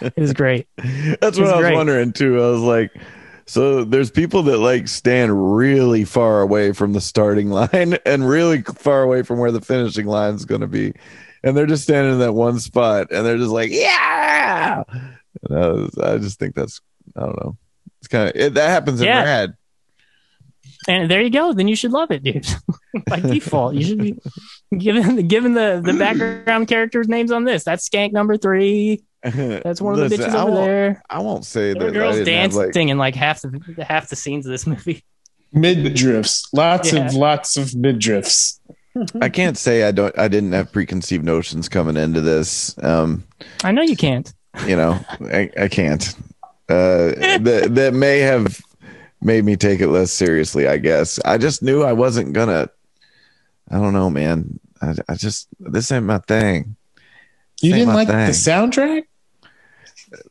[0.00, 0.66] It was great.
[0.76, 1.74] That's what I was great.
[1.74, 2.42] wondering too.
[2.42, 2.92] I was like,
[3.46, 8.62] so there's people that like stand really far away from the starting line and really
[8.62, 10.92] far away from where the finishing line is going to be,
[11.42, 14.82] and they're just standing in that one spot, and they're just like, yeah.
[14.88, 16.80] I, was, I just think that's
[17.16, 17.56] I don't know.
[18.00, 19.22] It's kind of it, that happens in Yeah.
[19.24, 19.54] Rad.
[20.88, 21.52] And there you go.
[21.52, 22.46] Then you should love it, dude.
[23.06, 24.18] By default, you should be
[24.76, 27.64] given given the the background characters' names on this.
[27.64, 29.02] That's Skank number three.
[29.64, 31.02] That's one of the bitches I over won't, there.
[31.10, 34.08] I won't say There that girls didn't have, dancing like, in like half the half
[34.08, 35.04] the scenes of this movie.
[35.54, 36.48] Midriffs.
[36.52, 37.06] Lots Yeah.
[37.06, 38.60] of lots of midriffs.
[39.20, 40.16] I can't say I don't.
[40.18, 42.74] I didn't have preconceived notions coming into this.
[42.82, 43.24] Um,
[43.62, 44.32] I know you can't.
[44.66, 46.14] you know, I, I can't.
[46.68, 48.60] Uh, that that may have
[49.20, 50.66] made me take it less seriously.
[50.66, 52.70] I guess I just knew I wasn't gonna.
[53.70, 54.58] I don't know, man.
[54.80, 56.76] I, I just this ain't my thing,
[57.60, 58.16] You Say didn't like thing.
[58.26, 59.02] the soundtrack?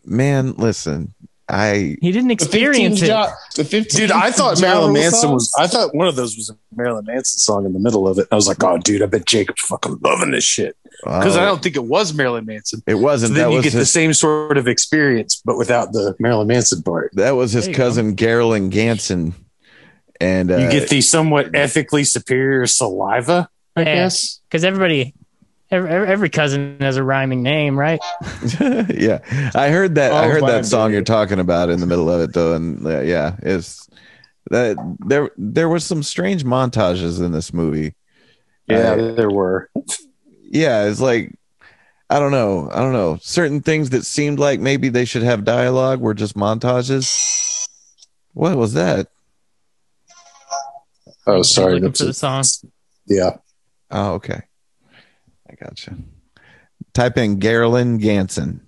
[0.06, 0.54] Man.
[0.54, 1.14] Listen,
[1.48, 3.08] I He didn't experience 15 it.
[3.08, 5.54] jo- the 15 Dude, I thought Marilyn Manson was.
[5.58, 8.28] I thought one of those was a Marilyn Manson song in the middle of it.
[8.32, 11.46] I was like, oh, dude, I bet Jacob's fucking loving this shit because uh, I
[11.46, 12.82] don't think it was Marilyn Manson.
[12.88, 13.34] it wasn't.
[13.36, 16.82] then that you was get the same sort of experience, but without the Marilyn Manson
[16.82, 17.12] part.
[17.14, 19.34] that was his There you cousin Carolyn Ganson,
[20.20, 23.96] and uh, You get the somewhat ethically superior saliva, I Yeah.
[23.96, 24.40] guess.
[24.50, 25.14] Because everybody,
[25.76, 28.00] every, every cousin has a rhyming name, right?
[28.90, 29.20] yeah,
[29.54, 30.12] I heard that.
[30.12, 30.94] I Oh, heard that song dude.
[30.96, 33.88] you're talking about in the middle of it, though, and uh, yeah, it's
[34.52, 35.30] that there.
[35.38, 37.94] There was some strange montages in this movie.
[38.68, 39.70] Yeah, I- there were.
[40.44, 41.34] yeah, it's like
[42.10, 43.18] I don't know, I don't know.
[43.22, 47.68] Certain things that seemed like maybe they should have dialogue were just montages.
[48.34, 49.08] What was that?
[51.28, 51.76] Oh, sorry.
[51.80, 52.44] Looking for the song.
[53.08, 53.38] yeah.
[53.92, 54.42] Oh, okay,
[55.50, 55.96] I gotcha.
[56.94, 58.62] Type in Carolyn Ganson.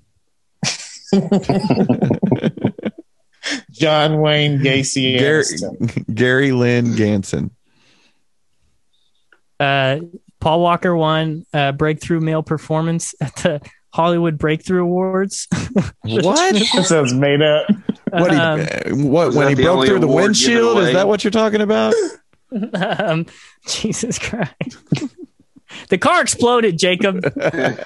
[3.71, 5.17] John Wayne Gacy.
[5.17, 5.45] Gary,
[6.13, 7.51] Gary Lynn Ganson.
[9.59, 9.99] Uh,
[10.39, 13.61] Paul Walker won uh, breakthrough male performance at the
[13.93, 15.47] Hollywood Breakthrough Awards.
[16.03, 16.53] What?
[16.53, 17.67] That sounds made up.
[18.11, 18.31] What?
[18.31, 19.33] He, Um, what?
[19.33, 20.79] When he broke through the windshield?
[20.79, 21.93] Is that what you're talking about?
[22.73, 23.25] um,
[23.67, 24.77] Jesus Christ.
[25.89, 27.23] The car exploded, Jacob.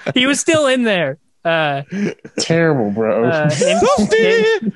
[0.13, 1.17] he was still in there.
[1.43, 1.83] Uh,
[2.39, 3.25] Terrible, bro.
[3.29, 4.73] uh, and- and-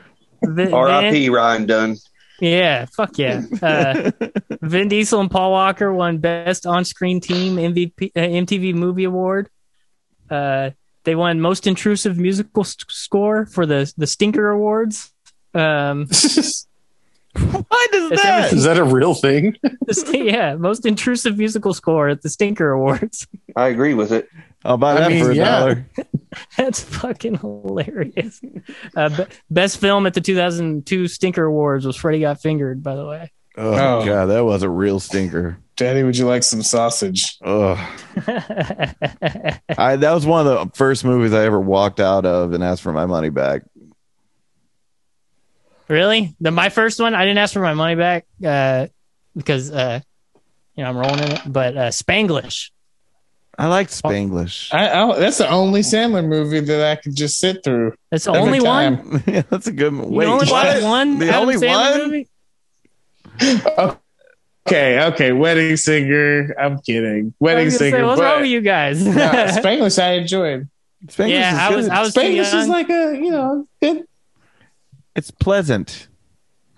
[0.56, 1.30] Vin- R.I.P.
[1.30, 1.98] Ryan Dunn.
[2.42, 3.44] Yeah, fuck yeah.
[3.62, 4.12] Uh,
[4.62, 9.50] Vin Diesel and Paul Walker won Best On Screen Team MVP, uh, MTV Movie Award.
[10.30, 10.72] Uh,
[11.06, 15.12] they won Most Intrusive Musical s- Score for the the Stinker Awards.
[15.54, 16.08] Um,
[17.68, 18.54] Why does It's that?
[18.54, 19.56] Is that a real thing?
[19.90, 23.28] st- yeah, Most Intrusive Musical Score at the Stinker Awards.
[23.56, 24.30] I agree with it.
[24.64, 25.60] I'll buy I that mean, for a yeah.
[25.60, 25.86] dollar.
[26.58, 28.42] That's fucking hilarious.
[28.96, 33.06] Uh, be- best film at the 2002 Stinker Awards was Freddy Got Fingered, by the
[33.06, 33.32] way.
[33.58, 34.06] Oh, Oh.
[34.06, 35.58] god, that was a real stinker.
[35.78, 37.38] Daddy, would you like some sausage?
[37.44, 37.78] Ugh.
[38.28, 42.82] I that was one of the first movies I ever walked out of and asked
[42.82, 43.64] for my money back.
[45.88, 46.36] Really?
[46.40, 48.88] The my first one, I didn't ask for my money back uh,
[49.36, 50.00] because uh,
[50.76, 51.42] you know I'm rolling in it.
[51.46, 52.72] But uh, Spanglish,
[53.58, 54.74] I liked Spanglish.
[54.74, 57.94] I, I, that's the only Sandler movie that I could just sit through.
[58.10, 59.24] that's the every only one.
[59.28, 60.12] yeah, that's a good one.
[60.12, 60.84] You Wait, only what?
[60.84, 61.20] one.
[61.20, 62.02] The Adam only Sandler one?
[62.10, 62.30] movie?
[64.68, 65.32] Okay, okay.
[65.32, 66.56] Wedding Singer.
[66.60, 67.28] I'm kidding.
[67.28, 67.98] I Wedding was Singer.
[67.98, 69.06] say, what's but- wrong with you guys?
[69.06, 70.68] no, Spanglish, I enjoyed.
[71.06, 71.94] Spanglish yeah, is I was good.
[71.94, 72.62] I was Spanglish young.
[72.62, 74.08] is like a you know good.
[75.16, 76.08] It's pleasant.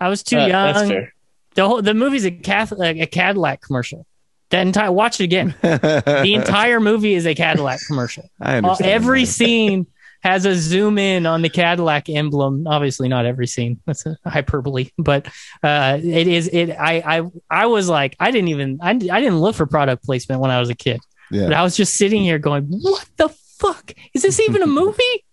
[0.00, 1.06] I was too Uh, young.
[1.54, 4.06] The whole the movie's a Catholic, a Cadillac commercial.
[4.50, 5.54] That entire watch it again.
[5.60, 8.24] The the entire movie is a Cadillac commercial.
[8.40, 8.92] I All- understand.
[8.92, 9.30] every that.
[9.30, 9.86] scene
[10.20, 12.66] has a zoom in on the Cadillac emblem.
[12.66, 13.80] Obviously, not every scene.
[13.86, 15.26] That's a hyperbole, but
[15.62, 16.48] uh, it is.
[16.48, 16.70] It.
[16.70, 17.18] I.
[17.18, 17.22] I.
[17.50, 18.78] I was like, I didn't even.
[18.80, 18.90] I.
[18.90, 21.00] I didn't look for product placement when I was a kid.
[21.30, 21.46] Yeah.
[21.46, 21.54] But.
[21.54, 23.28] I was just sitting here going, "What the
[23.58, 25.24] fuck is this even a movie?"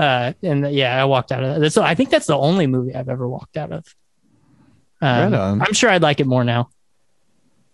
[0.00, 1.70] Uh, and yeah, I walked out of that.
[1.70, 3.84] So I think that's the only movie I've ever walked out of.
[5.02, 5.66] Um, Right.
[5.66, 6.70] I'm sure I'd like it more now.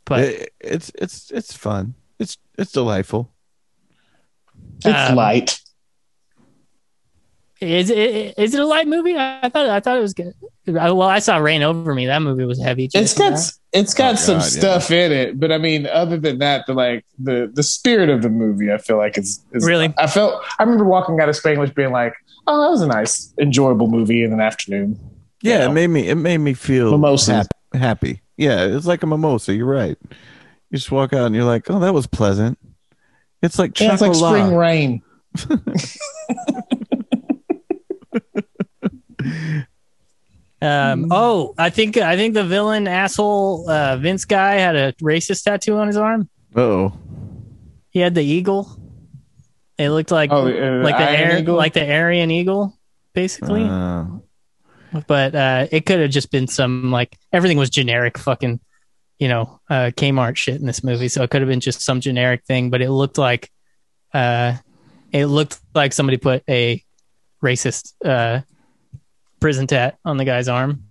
[0.05, 1.95] But It- it's it's it's fun.
[2.19, 3.33] It's it's delightful.
[4.79, 5.61] It's Um, light.
[7.61, 9.17] Is it is it a light movie?
[9.17, 10.35] I thought I thought it was good.
[10.69, 12.07] I- Well, I saw Reign Over Me.
[12.07, 12.89] That movie was heavy.
[12.89, 13.53] Did you It's see got that?
[13.73, 14.49] it's got Oh, some God, yeah.
[14.49, 18.23] stuff in it, but I mean, other than that, the like the the spirit of
[18.23, 19.93] the movie, I feel like is, is Really?
[19.99, 22.15] I felt I remember walking out of Spanglish being like,
[22.47, 24.99] "Oh, that was a nice, enjoyable movie in an afternoon."
[25.43, 25.67] Yeah, Yeah.
[25.67, 27.29] it made me it made me feel Mimosas.
[27.29, 27.47] hap-
[27.81, 28.23] happy.
[28.37, 29.55] Yeah, it's like a mimosa.
[29.55, 29.97] You're right.
[30.71, 32.59] You just walk out and you're like, oh, that was pleasant.
[33.43, 35.03] It's like Yeah, it's like spring rain.
[40.67, 45.45] Um, oh, I think I think the villain asshole uh, Vince guy had a racist
[45.45, 46.29] tattoo on his arm.
[46.55, 46.93] Oh,
[47.91, 48.81] He had the eagle.
[49.79, 51.57] It looked like Oh, uh, like the Iron air, Eagle?
[51.57, 52.79] like the Aryan eagle,
[53.13, 53.63] basically.
[53.65, 54.07] uh,
[55.07, 58.59] but uh, it could have just been some like everything was generic, fucking,
[59.19, 61.09] you know, uh, Kmart shit in this movie.
[61.09, 62.71] So it could have been just some generic thing.
[62.71, 63.51] But it looked like,
[64.15, 64.55] uh,
[65.13, 66.83] it looked like somebody put a
[67.45, 68.41] racist uh,
[69.41, 70.85] prison tat on the guy's arm.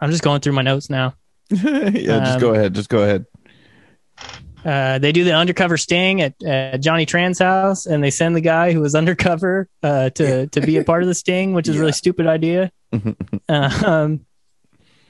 [0.00, 1.14] I'm just going through my notes now.
[1.50, 1.90] yeah.
[1.90, 2.74] Just Um, go ahead.
[2.74, 3.26] Just go ahead.
[4.64, 8.40] Uh, they do the undercover sting at, at Johnny Tran's house, and they send the
[8.40, 11.76] guy who was undercover uh, to to be a part of the sting, which is
[11.76, 12.70] a really stupid idea.
[13.48, 14.24] um,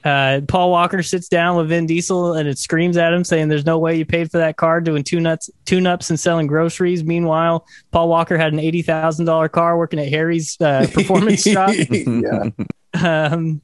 [0.04, 3.64] uh, Paul Walker sits down with Vin Diesel, and it screams at him, saying, "There's
[3.66, 7.04] no way you paid for that car doing two nuts, tune ups, and selling groceries."
[7.04, 11.70] Meanwhile, Paul Walker had an eighty thousand dollar car working at Harry's uh, performance shop.
[11.90, 12.50] yeah.
[12.94, 13.60] Um,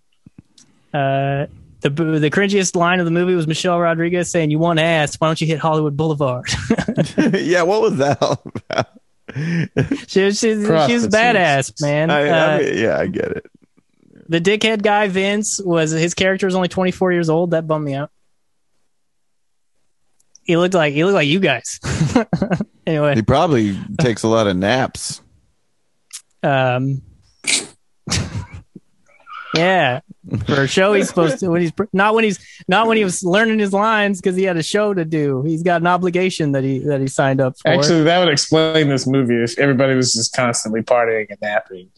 [0.95, 1.47] uh,
[1.81, 5.17] the the cringiest line of the movie was Michelle Rodriguez saying, "You want ass?
[5.17, 6.47] Why don't you hit Hollywood Boulevard?"
[7.35, 7.63] yeah.
[7.63, 8.87] What was that all about?
[10.09, 12.11] she, was- she, she was badass, man.
[12.11, 13.47] I, Uh, I mean, yeah, I get it.
[14.29, 17.53] The dickhead guy Vince was his character was only 24 years old.
[17.53, 18.11] That bummed me out.
[20.45, 21.79] He looked like he looked like you guys.
[22.87, 25.21] anyway, He probably takes a lot of naps.
[26.43, 27.03] um,
[29.55, 30.01] yeah,
[30.47, 33.25] for a show he's supposed to when he's not when he's not when he was
[33.25, 35.43] learning his lines because he had a show to do.
[35.43, 37.69] He's got an obligation that he that he signed up for.
[37.69, 41.89] Actually, that would explain this movie if everybody was just constantly partying and napping.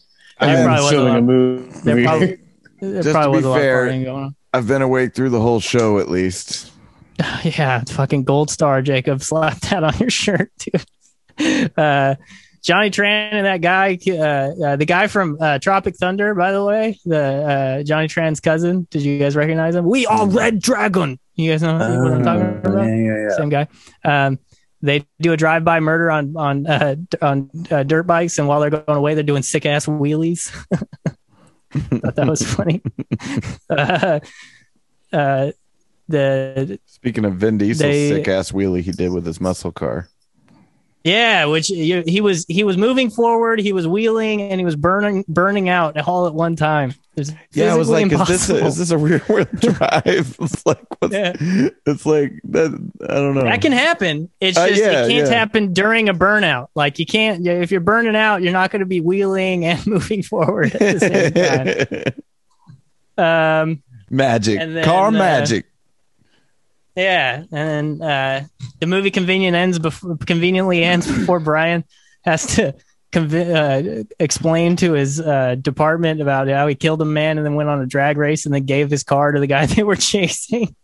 [0.41, 1.79] There and probably was a filling lot- a movie.
[1.83, 2.37] there probably,
[2.81, 4.35] there Just probably to be a lot of fair- partying going on.
[4.53, 6.71] I've been awake through the whole show at least.
[7.43, 9.21] Yeah, fucking gold star, Jacob.
[9.23, 11.71] Slap that on your shirt, dude.
[11.77, 12.15] Uh,
[12.63, 16.63] Johnny Tran and that guy, uh, uh, the guy from uh, Tropic Thunder, by the
[16.63, 17.19] way, the
[17.79, 18.87] uh, Johnny Tran's cousin.
[18.91, 19.85] Did you guys recognize him?
[19.85, 21.19] We are Red Dragon.
[21.35, 22.85] You guys know what I'm talking about?
[22.87, 23.37] yeah, yeah, yeah.
[23.37, 23.67] Same guy.
[24.03, 24.39] Um,
[24.81, 28.69] they do a drive-by murder on on uh, on uh, dirt bikes, and while they're
[28.69, 30.49] going away, they're doing sick ass wheelies.
[31.71, 32.81] Thought that was funny.
[33.69, 34.19] uh,
[35.13, 35.51] uh,
[36.07, 40.09] the Speaking of Vin Diesel's sick ass wheelie he did with his muscle car.
[41.03, 44.75] Yeah, which he he was he was moving forward, he was wheeling, and he was
[44.75, 46.93] burning burning out all at one time.
[47.17, 50.35] It's Yeah, I was like, is this a, is this a rear wheel drive?
[50.39, 51.33] It's like, Yeah.
[51.85, 52.89] it's like that.
[53.09, 53.43] I don't know.
[53.43, 54.29] that can happen.
[54.39, 55.33] It's Uh, just yeah, it can't yeah.
[55.33, 56.67] happen during a burnout.
[56.73, 60.23] Like you can't if you're burning out, you're not going to be wheeling and moving
[60.23, 62.13] forward at the same
[63.17, 63.61] time.
[63.71, 65.65] Um, magic, then, car uh, magic.
[66.95, 68.45] yeah, and then uh,
[68.79, 71.83] the movie convenient ends before conveniently ends before Brian
[72.23, 72.73] has to
[73.11, 77.55] convi- uh, explain to his uh, department about how he killed a man and then
[77.55, 79.95] went on a drag race and then gave his car to the guy they were
[79.95, 80.75] chasing.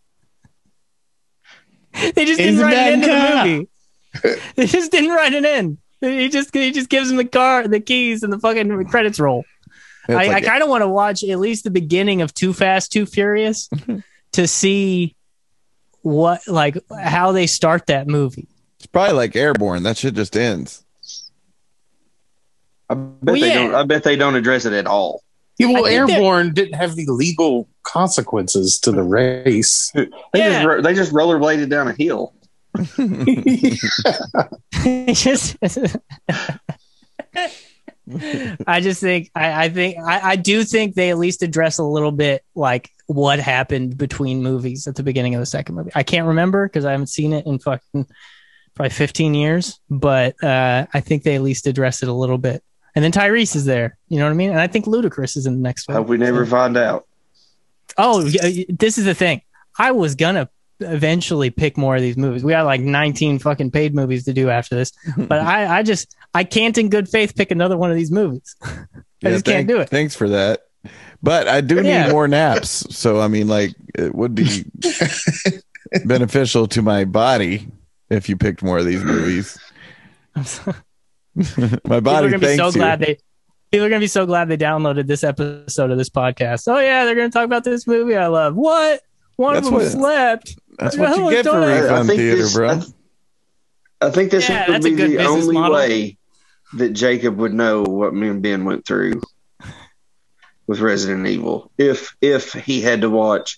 [2.14, 3.44] they just didn't write it into cop.
[3.46, 4.42] the movie.
[4.56, 5.78] they just didn't write it in.
[6.02, 9.46] He just he just gives him the car, the keys, and the fucking credits roll.
[10.08, 12.92] I, like- I kind of want to watch at least the beginning of Too Fast,
[12.92, 13.70] Too Furious
[14.34, 15.16] to see
[16.02, 18.48] what like how they start that movie.
[18.78, 19.84] it's probably like airborne.
[19.84, 20.84] That shit just ends.
[22.90, 23.54] I bet Well, they yeah.
[23.54, 23.76] don't.
[23.76, 25.22] I bet they don't address it at all.
[25.60, 29.92] Yeah, well, I that- Airborne didn't have the legal consequences to the race.
[29.96, 30.64] They Yeah.
[30.64, 32.34] just they just rollerbladed down a hill.
[35.14, 35.58] Just
[38.68, 41.84] I just think I, I think I, I do think they at least address a
[41.84, 45.92] little bit like what happened between movies at the beginning of the second movie.
[45.96, 48.06] I can't remember because I haven't seen it in fucking
[48.76, 52.64] probably 15 years, but uh, I think they at least address it a little bit.
[52.98, 54.50] And then Tyrese is there, you know what I mean?
[54.50, 55.98] And I think Ludacris is in the next one.
[55.98, 57.06] Hope we never find out.
[57.96, 59.44] Oh, this is the thing.
[59.78, 62.44] I was gonna eventually pick more of these movies.
[62.44, 66.16] We got like 19 fucking paid movies to do after this, but I, I just
[66.34, 68.56] I can't in good faith pick another one of these movies.
[68.64, 69.90] I just can't do it.
[69.90, 70.62] Thanks for that.
[71.22, 72.08] But I do Yeah.
[72.08, 72.96] need more naps.
[72.98, 74.66] So I mean, like, it would be
[76.06, 77.68] beneficial to my body
[78.10, 79.56] if you picked more of these movies.
[81.86, 82.72] My People are gonna be so you.
[82.74, 83.18] glad they
[83.72, 86.64] People are gonna be so glad they downloaded this episode of this podcast.
[86.68, 88.56] Oh yeah, they're gonna talk about this movie I love.
[88.56, 89.02] What?
[89.36, 90.56] One That's of them what- slept.
[90.80, 92.70] That's what you get for don't- I- I refund think theater, this- bro.
[92.70, 92.82] I-
[94.08, 95.76] I think this Yeah, would that's be the only model.
[95.76, 96.18] way
[96.74, 99.22] that Jacob would know what me and Ben went through
[100.68, 103.58] with Resident Evil if if he had to watch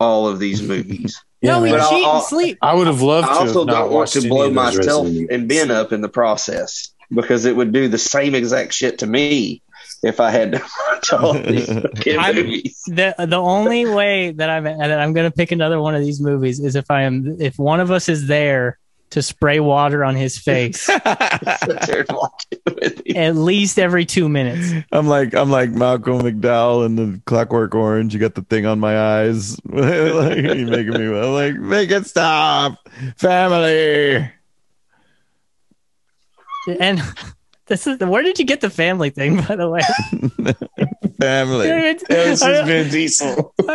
[0.00, 1.22] all of these movies.
[1.42, 2.58] no, we but I'll- cheat and sleep.
[2.62, 3.38] I would have loved I to.
[3.40, 5.70] also have not don't want watched to any blow of those myself Resident and Ben
[5.70, 9.62] up in the process because it would do the same exact shit to me
[10.02, 11.68] if I had to watch all these
[12.18, 12.82] I'm- movies.
[12.86, 16.60] the the only way that I'm that I'm gonna pick another one of these movies
[16.60, 18.78] is if I am if one of us is there
[19.10, 23.14] to spray water on his face Sit there and watch it with you.
[23.14, 24.72] at least every two minutes.
[24.90, 28.12] I'm like I'm like Malcolm McDowell in the Clockwork Orange.
[28.12, 29.56] You got the thing on my eyes.
[29.66, 32.78] like, you making me I'm like make it stop,
[33.16, 34.28] family.
[36.80, 37.00] And
[37.66, 39.80] this is where did you get the family thing, by the way?
[41.20, 41.68] family.
[41.68, 43.54] It was I just don't- Vin Diesel.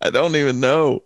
[0.00, 1.02] I don't even know.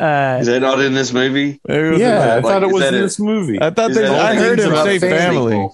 [0.00, 1.60] uh, Is that not in this movie?
[1.68, 2.98] Maybe it Yeah, I Like, thought it was in it?
[3.00, 3.60] this movie.
[3.60, 5.52] I thought they, I heard him say family?
[5.52, 5.68] family.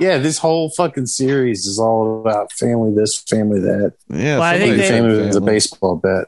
[0.00, 3.94] Yeah, this whole fucking series is all about family this, family that.
[4.08, 6.26] Yeah, Well, I think somebody they- family with a baseball bet.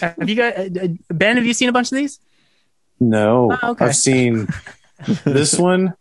[0.00, 1.36] have you got uh, Ben?
[1.36, 2.18] Have you seen a bunch of these?
[2.98, 3.84] No, Oh, okay.
[3.86, 4.48] I've seen
[5.24, 5.94] this one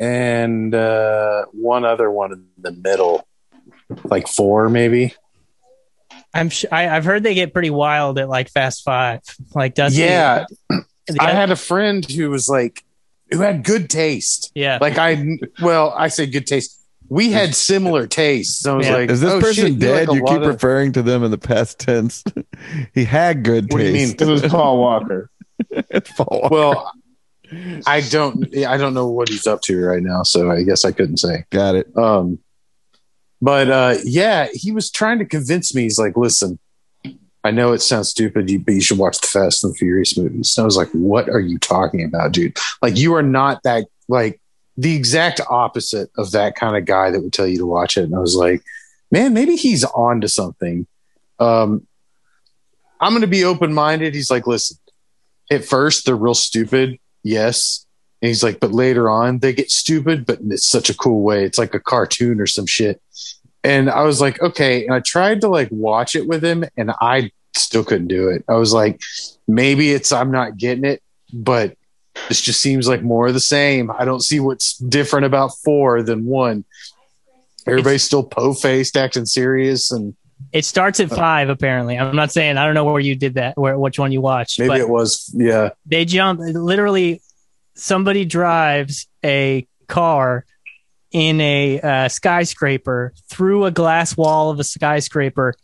[0.00, 3.26] and uh, one other one in the middle,
[4.04, 5.14] like four maybe.
[6.34, 9.20] I'm sh- I, I've heard they get pretty wild at like Fast Five.
[9.54, 10.00] Like Dusty.
[10.02, 10.84] Yeah, the
[11.20, 12.84] I had a friend who was like,
[13.30, 14.52] who had good taste.
[14.54, 14.78] yeah.
[14.80, 16.78] Like I, well, I say good taste.
[17.08, 18.58] We had similar tastes.
[18.60, 18.96] So I was Yeah.
[18.96, 20.08] like, Is this oh, person shit, dead?
[20.08, 22.24] like you keep of- referring to them in the past tense.
[22.94, 24.08] he had good What do you mean?
[24.08, 24.20] taste.
[24.22, 25.30] It was Paul Walker.
[26.16, 26.48] Fall.
[26.50, 26.92] Well,
[27.86, 28.56] I don't.
[28.58, 31.44] I don't know what he's up to right now, so I guess I couldn't say.
[31.50, 31.96] Got it.
[31.96, 32.38] Um,
[33.40, 35.82] but uh, yeah, he was trying to convince me.
[35.82, 36.58] He's like, "Listen,
[37.44, 40.64] I know it sounds stupid, but you should watch the Fast and Furious movies." And
[40.64, 42.56] I was like, "What are you talking about, dude?
[42.82, 44.40] Like, you are not that like
[44.76, 48.04] the exact opposite of that kind of guy that would tell you to watch it."
[48.04, 48.62] And I was like,
[49.10, 50.86] "Man, maybe he's on to something."
[51.38, 51.86] Um,
[52.98, 54.14] I'm going to be open minded.
[54.14, 54.78] He's like, "Listen,
[55.50, 57.86] at first they're real stupid, yes."
[58.22, 61.44] And he's like, but later on they get stupid, but it's such a cool way.
[61.44, 63.00] It's like a cartoon or some shit.
[63.62, 64.86] And I was like, okay.
[64.86, 68.44] And I tried to like watch it with him and I still couldn't do it.
[68.48, 69.00] I was like,
[69.46, 71.02] maybe it's I'm not getting it,
[71.32, 71.76] but
[72.28, 73.90] this just seems like more of the same.
[73.90, 76.64] I don't see what's different about four than one.
[77.66, 80.14] Everybody's still po faced, acting serious, and
[80.52, 81.98] It starts at five, apparently.
[81.98, 84.58] I'm not saying I don't know where you did that, where which one you watched.
[84.58, 85.70] maybe but it was yeah.
[85.86, 87.22] they jump literally
[87.74, 90.44] somebody drives a car
[91.12, 95.54] in a uh, skyscraper through a glass wall of a skyscraper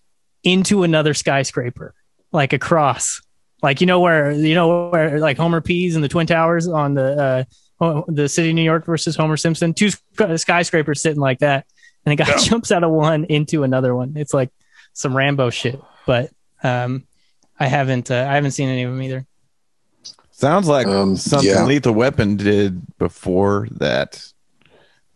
[0.45, 1.95] into another skyscraper
[2.33, 3.21] like across
[3.63, 6.95] like you know where you know where like homer pees and the twin towers on
[6.95, 7.47] the
[7.81, 9.91] uh the city of new york versus homer simpson two
[10.37, 11.67] skyscrapers sitting like that
[12.05, 14.51] and a guy jumps out of one into another one it's like
[14.93, 16.31] some rambo shit but
[16.63, 17.05] um
[17.59, 19.27] i haven't uh, i haven't seen any of them either
[20.35, 21.65] Sounds like Um, something yeah.
[21.65, 24.21] Lethal Weapon did before that.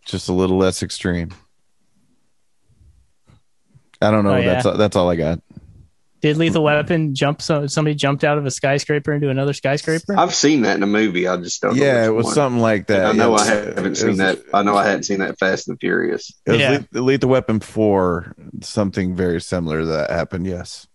[0.05, 1.31] Just a little less extreme.
[4.01, 4.35] I don't know.
[4.35, 4.63] Oh, yeah.
[4.63, 5.41] That's that's all I got.
[6.27, 7.41] Did Lethal Weapon jump?
[7.41, 10.19] So somebody jumped out of a skyscraper into another skyscraper.
[10.19, 11.29] I've seen that in a movie.
[11.29, 11.77] I just don't.
[11.77, 12.35] Yeah, which it was one.
[12.35, 13.07] something like that.
[13.07, 14.41] I know Yeah, I haven't it seen was- that.
[14.53, 16.33] I know I hadn't seen that Fast and Furious.
[16.45, 16.83] It was Yeah.
[16.91, 18.35] Le- Lethal Weapon Four.
[18.61, 20.49] Something very similar to that happened.
[20.49, 20.89] Yes.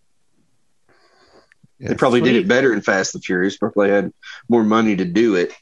[1.79, 3.57] They probably did it better in Fast and Furious.
[3.57, 4.11] Probably had
[4.49, 5.53] more money to do it.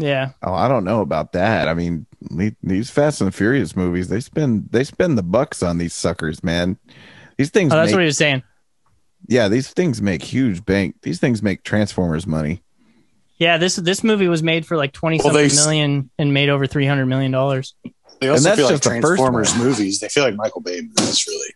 [0.00, 1.66] Yeah, Oh, I don't know about that.
[1.66, 2.06] I mean,
[2.62, 6.78] these Fast and Furious movies, they spend they spend the bucks on these suckers, man.
[7.36, 8.44] These things, oh, that's make, what he was saying.
[9.26, 10.96] Yeah, these things make huge bank.
[11.02, 12.62] These things make Transformers money.
[13.38, 16.48] Yeah, this this movie was made for like twenty Well, something they- million and made
[16.48, 17.74] over three hundred million dollars.
[18.20, 19.64] They also also that's feel feel like just like the Transformers one.
[19.66, 20.00] movies.
[20.00, 21.54] They feel like Michael Bay movies, really.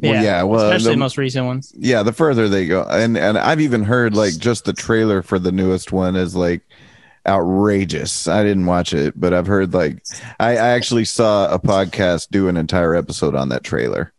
[0.00, 1.72] Yeah, yeah, well, especially the- the most recent ones.
[1.76, 5.38] yeah, the further they go, and and I've even heard like just the trailer for
[5.38, 6.62] the newest one is like
[7.26, 8.28] outrageous.
[8.28, 10.02] I didn't watch it, but I've heard like
[10.40, 14.12] I, I actually saw a podcast do an entire episode on that trailer.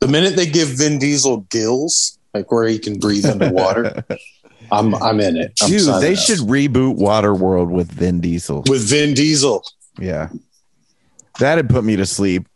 [0.00, 4.04] The minute they give Vin Diesel gills, like where he can breathe underwater,
[4.70, 5.58] I'm I'm in it.
[5.62, 6.18] I'm Dude, they up.
[6.18, 8.62] should reboot Waterworld with Vin Diesel.
[8.68, 9.64] with Vin Diesel.
[9.98, 10.28] Yeah.
[11.40, 12.46] That'd put me to sleep.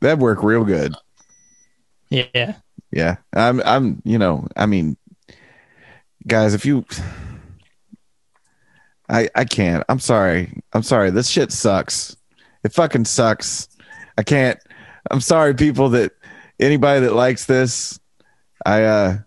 [0.00, 0.94] That'd work real good.
[2.10, 2.56] Yeah,
[2.92, 3.16] Yeah.
[3.32, 4.96] I'm I'm you know, I mean
[6.26, 6.84] guys, if you
[9.08, 9.84] I I can't.
[9.88, 10.62] I'm sorry.
[10.72, 11.10] I'm sorry.
[11.10, 12.16] This shit sucks.
[12.62, 13.68] It fucking sucks.
[14.16, 14.58] I can't.
[15.10, 16.12] I'm sorry, people that
[16.58, 17.98] anybody that likes this.
[18.64, 19.18] I uh,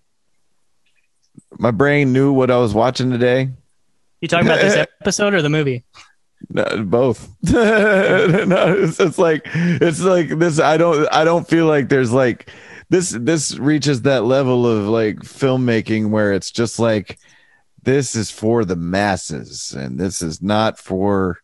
[1.59, 3.49] my brain knew what I was watching today.
[4.21, 5.83] You talking about this episode or the movie?
[6.49, 7.29] No, both.
[7.43, 10.59] no, it's, it's like it's like this.
[10.59, 11.07] I don't.
[11.11, 12.49] I don't feel like there's like
[12.89, 13.09] this.
[13.09, 17.17] This reaches that level of like filmmaking where it's just like
[17.83, 21.39] this is for the masses and this is not for.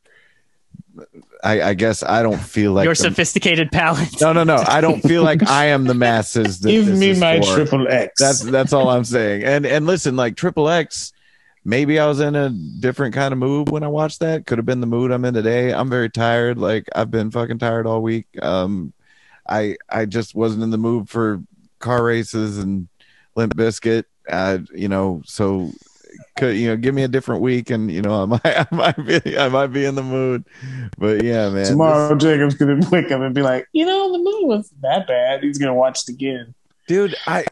[1.43, 4.21] I, I guess I don't feel like Your the- sophisticated palate.
[4.21, 4.63] no, no, no.
[4.67, 6.59] I don't feel like I am the masses.
[6.61, 7.53] That Give this me is my for.
[7.55, 8.19] triple X.
[8.19, 9.43] That's that's all I'm saying.
[9.43, 11.11] And and listen, like Triple X,
[11.65, 14.45] maybe I was in a different kind of mood when I watched that.
[14.45, 15.73] Could have been the mood I'm in today.
[15.73, 16.57] I'm very tired.
[16.57, 18.27] Like I've been fucking tired all week.
[18.41, 18.93] Um,
[19.47, 21.43] I I just wasn't in the mood for
[21.79, 22.87] car races and
[23.35, 24.05] Limp Bizkit.
[24.29, 25.71] Uh, you know, so
[26.35, 29.05] could you know give me a different week and you know I might I might
[29.23, 30.45] be I might be in the mood.
[30.97, 31.65] But yeah, man.
[31.65, 35.43] Tomorrow, Jacob's gonna wake up and be like, you know, the movie wasn't that bad.
[35.43, 36.53] He's gonna watch it again.
[36.87, 37.45] dude i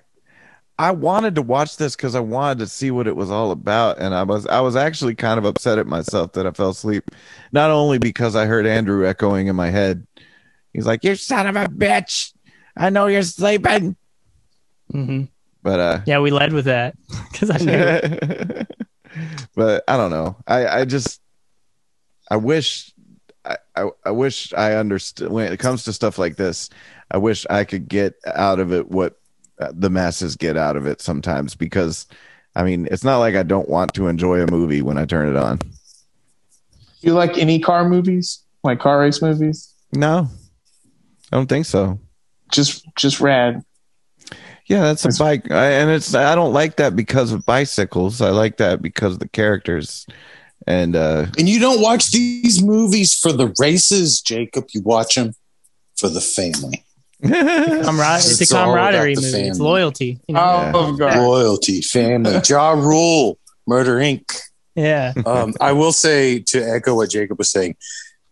[0.80, 4.00] i wanted to watch this because i wanted to see what it was all about
[4.00, 7.12] and i was i was actually kind of upset at myself that i fell asleep
[7.52, 10.06] not only because i heard andrew echoing in my head
[10.74, 12.34] he's like you son of a bitch
[12.76, 13.96] i know you're sleeping
[14.94, 15.24] Mm hmm
[15.64, 16.96] but uh Yeah, we led with that
[17.32, 18.66] because I knew.
[19.56, 21.20] but i don't know i i just
[22.30, 22.94] i wish
[23.44, 26.70] I, I, I wish I understood when it comes to stuff like this.
[27.10, 29.20] I wish I could get out of it what
[29.60, 32.06] uh, the masses get out of it sometimes because
[32.56, 35.28] I mean, it's not like I don't want to enjoy a movie when I turn
[35.28, 35.60] it on.
[37.02, 38.44] You like any car movies?
[38.64, 39.74] Like car race movies?
[39.94, 40.28] No,
[41.32, 42.00] I don't think so.
[42.52, 43.64] Just just rad.
[44.72, 48.22] Yeah, that's a bike, I, and it's I don't like that because of bicycles.
[48.22, 50.06] I like that because of the characters,
[50.66, 54.68] and uh And you don't watch these movies for the races, Jacob.
[54.74, 55.34] You watch them
[55.98, 56.86] for the family.
[57.22, 59.48] Camar- it's a It's all camaraderie the movie.
[59.48, 60.20] It's loyalty.
[60.28, 60.72] You know?
[60.74, 60.98] Oh, Yeah.
[60.98, 61.18] God.
[61.18, 64.24] Loyalty, family, Ja Rule, Murder Inc.
[64.76, 65.14] Yeah.
[65.26, 67.76] um, I will say to echo what Jacob was saying,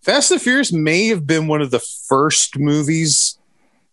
[0.04, 3.38] Fast and the Furious may have been one of the first movies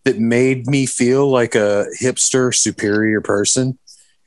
[0.07, 3.79] that made me feel like a hipster, superior person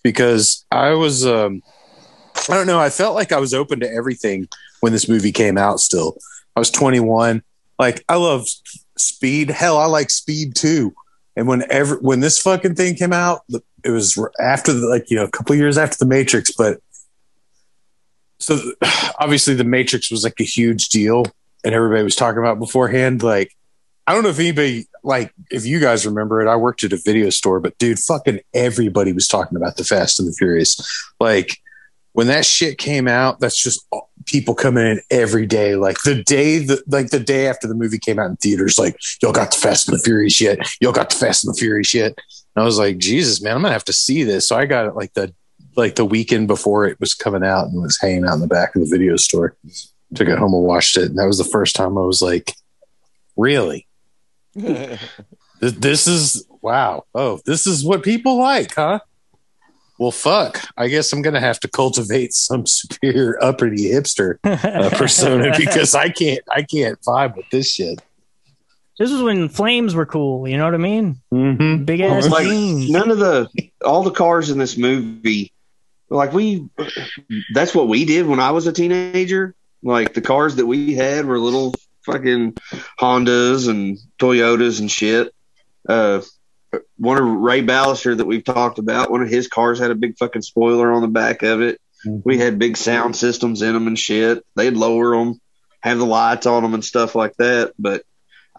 [0.03, 1.61] because I was, um,
[2.49, 4.47] I don't know, I felt like I was open to everything
[4.81, 5.79] when this movie came out.
[5.79, 6.17] Still,
[6.55, 7.41] I was 21.
[7.77, 8.47] Like I love
[8.97, 9.49] Speed.
[9.49, 10.93] Hell, I like Speed too.
[11.35, 13.41] And whenever when this fucking thing came out,
[13.83, 16.79] it was after the, like you know a couple years after the Matrix, but
[18.39, 18.59] so
[19.19, 21.25] obviously the matrix was like a huge deal
[21.63, 23.55] and everybody was talking about beforehand like
[24.07, 26.97] i don't know if anybody like if you guys remember it i worked at a
[26.97, 30.79] video store but dude fucking everybody was talking about the fast and the furious.
[31.19, 31.57] Like
[32.13, 33.85] when that shit came out that's just
[34.25, 35.75] people coming in every day.
[35.75, 38.97] Like the day the like the day after the movie came out in theaters like
[39.21, 41.93] y'all got the fast and the furious yet y'all got the fast and the furious
[41.93, 42.13] yet
[42.55, 44.47] and i was like jesus man i'm gonna have to see this.
[44.47, 45.33] So i got it like the
[45.75, 48.75] like the weekend before it was coming out and was hanging out in the back
[48.75, 49.55] of the video store.
[50.15, 52.53] Took it home and watched it, and that was the first time I was like,
[53.37, 53.87] "Really?
[54.59, 54.99] Th-
[55.59, 57.05] This is wow!
[57.13, 58.99] Oh, this is what people like, huh?"
[59.99, 60.61] Well, fuck.
[60.77, 66.09] I guess I'm gonna have to cultivate some superior uppity hipster uh, persona because I
[66.09, 66.43] can't.
[66.49, 68.01] I can't vibe with this shit.
[68.97, 70.47] This was when flames were cool.
[70.47, 71.21] You know what I mean?
[71.33, 71.83] Mm-hmm.
[71.85, 72.89] Big ass like jeans.
[72.89, 73.49] none of the
[73.85, 75.53] all the cars in this movie
[76.09, 76.67] like we
[77.53, 81.23] that's what we did when i was a teenager like the cars that we had
[81.25, 81.73] were little
[82.11, 82.53] fucking
[82.99, 85.33] hondas and toyotas and shit
[85.87, 86.21] uh
[86.97, 90.17] one of ray ballister that we've talked about one of his cars had a big
[90.17, 93.97] fucking spoiler on the back of it we had big sound systems in them and
[93.97, 95.39] shit they'd lower them
[95.81, 98.03] have the lights on them and stuff like that but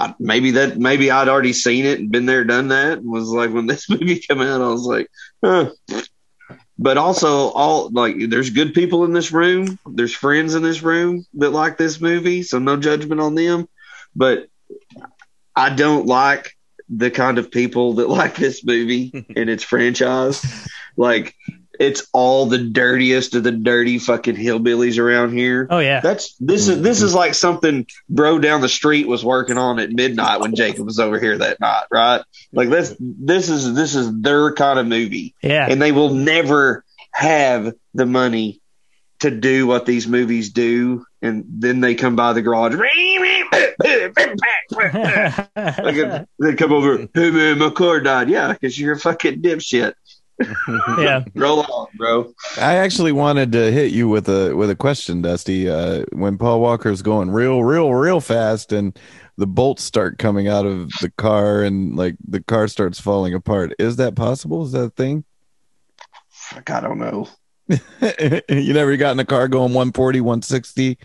[0.01, 2.98] I, maybe that maybe I'd already seen it and been there, done that.
[2.98, 5.09] And was like when this movie came out, I was like,
[5.44, 5.72] huh.
[6.82, 9.78] But also, all like there's good people in this room.
[9.84, 13.68] There's friends in this room that like this movie, so no judgment on them.
[14.16, 14.48] But
[15.54, 16.56] I don't like
[16.88, 20.42] the kind of people that like this movie and its franchise.
[20.96, 21.34] Like
[21.80, 25.66] it's all the dirtiest of the dirty fucking hillbillies around here.
[25.70, 26.00] Oh yeah.
[26.00, 29.90] That's this is this is like something bro down the street was working on at
[29.90, 32.22] midnight when Jacob was over here that night, right?
[32.52, 35.34] Like this this is this is their kind of movie.
[35.42, 35.66] Yeah.
[35.70, 38.60] And they will never have the money
[39.20, 42.74] to do what these movies do and then they come by the garage
[45.56, 48.28] like they come over, hey man, my car died.
[48.28, 49.94] Yeah, because you're a fucking dipshit.
[50.99, 51.24] Yeah.
[51.34, 52.32] Roll on, bro.
[52.57, 55.68] I actually wanted to hit you with a with a question, Dusty.
[55.68, 58.99] Uh, when Paul Walker's going real, real, real fast, and
[59.36, 63.74] the bolts start coming out of the car, and like the car starts falling apart,
[63.78, 64.64] is that possible?
[64.64, 65.24] Is that a thing?
[66.28, 67.28] Fuck, I don't know.
[68.49, 70.99] you never got in a car going 140, 160,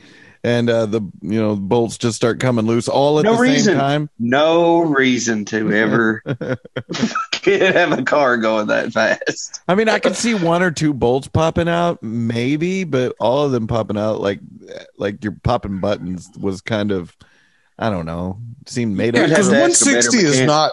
[0.46, 3.74] and uh, the you know bolts just start coming loose all at No the reason.
[3.74, 4.10] same time.
[4.20, 6.22] No reason to ever
[7.46, 9.62] have a car going that fast.
[9.68, 13.52] I mean, I could see one or two bolts popping out, maybe, but all of
[13.52, 14.40] them popping out like
[14.98, 17.16] like you're popping buttons was kind of,
[17.80, 19.30] I don't know, seemed made Yeah, up.
[19.30, 20.72] Because to ask a better 160 is not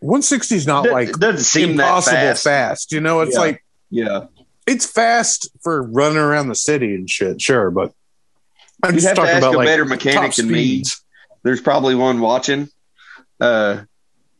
[0.00, 2.44] 160 is not Doesn't- like it doesn't seem impossible that fast.
[2.44, 2.92] fast.
[2.92, 3.40] You know, it's Yeah.
[3.40, 4.24] like Yeah,
[4.66, 7.40] it's fast for running around the city and shit.
[7.40, 7.92] Sure, but
[8.88, 10.82] I'm you'd have to ask about a like better top mechanic than me.
[11.42, 12.68] There's probably one watching,
[13.40, 13.82] uh,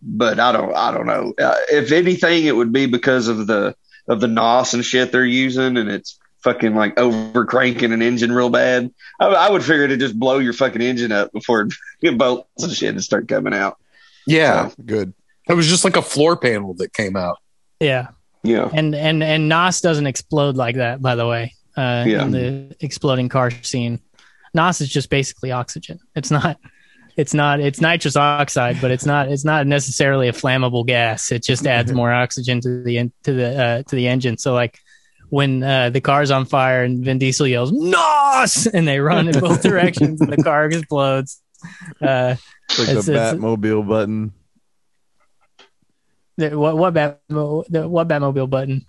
[0.03, 0.75] but I don't.
[0.75, 1.35] I don't know.
[1.39, 3.75] Uh, if anything, it would be because of the
[4.09, 8.33] of the nos and shit they're using, and it's fucking like over cranking an engine
[8.33, 8.93] real bad.
[9.21, 11.69] I, I would figure to just blow your fucking engine up before
[12.03, 13.79] it bolts and shit and start coming out.
[14.27, 15.15] Yeah, Good.
[15.49, 17.39] it was just like a floor panel that came out.
[17.81, 18.09] Yeah.
[18.43, 21.55] Yeah, And and and Nos doesn't explode like that, by the way.
[21.77, 22.23] Uh, Yeah.
[22.23, 24.01] in the exploding car scene,
[24.57, 26.01] Nos is just basically oxygen.
[26.17, 26.59] It's not.
[27.17, 27.61] It's not.
[27.61, 29.29] It's nitrous oxide, but it's not.
[29.31, 31.31] It's not necessarily a flammable gas.
[31.31, 34.37] It just adds more oxygen to the en- to the uh, to the engine.
[34.39, 34.79] So like
[35.31, 39.39] when uh, the car's on fire and Vin Diesel yells "Nos!" and they run in
[39.41, 41.41] both directions and the car explodes.
[42.03, 42.37] Uh,
[42.69, 44.33] It's like It's- the it's- Batmobile button.
[46.37, 48.85] the- what what bat the, what Batmobile button?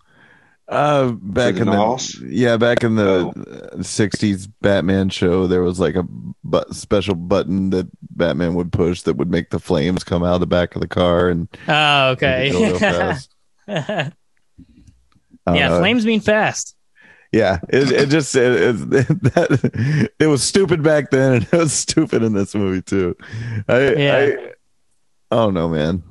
[0.69, 2.19] Uh, back in the NOS?
[2.21, 3.31] yeah, back in Oh.
[3.35, 6.03] the '60s Batman show, there was like a
[6.43, 10.39] but special button that Batman would push that would make the flames come out of
[10.41, 12.91] the back of the car and Oh, make it go real okay.
[13.67, 14.13] fast.
[15.47, 15.79] Yeah, know.
[15.79, 16.75] flames mean fast.
[17.31, 18.77] Yeah, it, it just it, it,
[19.33, 23.15] that, it was stupid back then, and it was stupid in this movie too.
[23.67, 24.15] I, Yeah.
[24.17, 24.53] I,
[25.31, 26.03] oh no, man,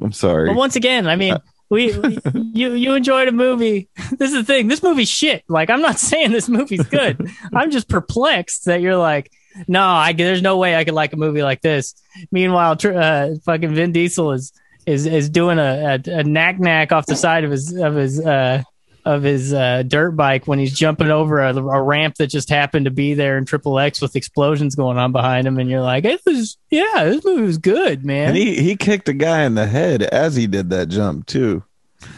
[0.00, 0.48] I'm sorry.
[0.48, 1.36] But once again, I mean,
[1.70, 3.88] we, we you you enjoyed a movie.
[4.18, 4.68] This is the thing.
[4.68, 5.44] This movie's shit.
[5.48, 7.30] Like I'm not saying this movie's good.
[7.54, 9.30] I'm just perplexed that you're like,
[9.66, 11.94] no, I there's no way I could like a movie like this.
[12.30, 14.52] Meanwhile, tr- uh, fucking Vin Diesel is
[14.84, 18.20] is is doing a, a, a knack knack off the side of his of his
[18.20, 18.62] uh
[19.04, 22.84] of his uh, dirt bike when he's jumping over a, a ramp that just happened
[22.84, 26.04] to be there in Triple X with explosions going on behind him, and you're like,
[26.04, 28.28] it was yeah, this movie was good, man.
[28.28, 31.62] and he he kicked a guy in the head as he did that jump too.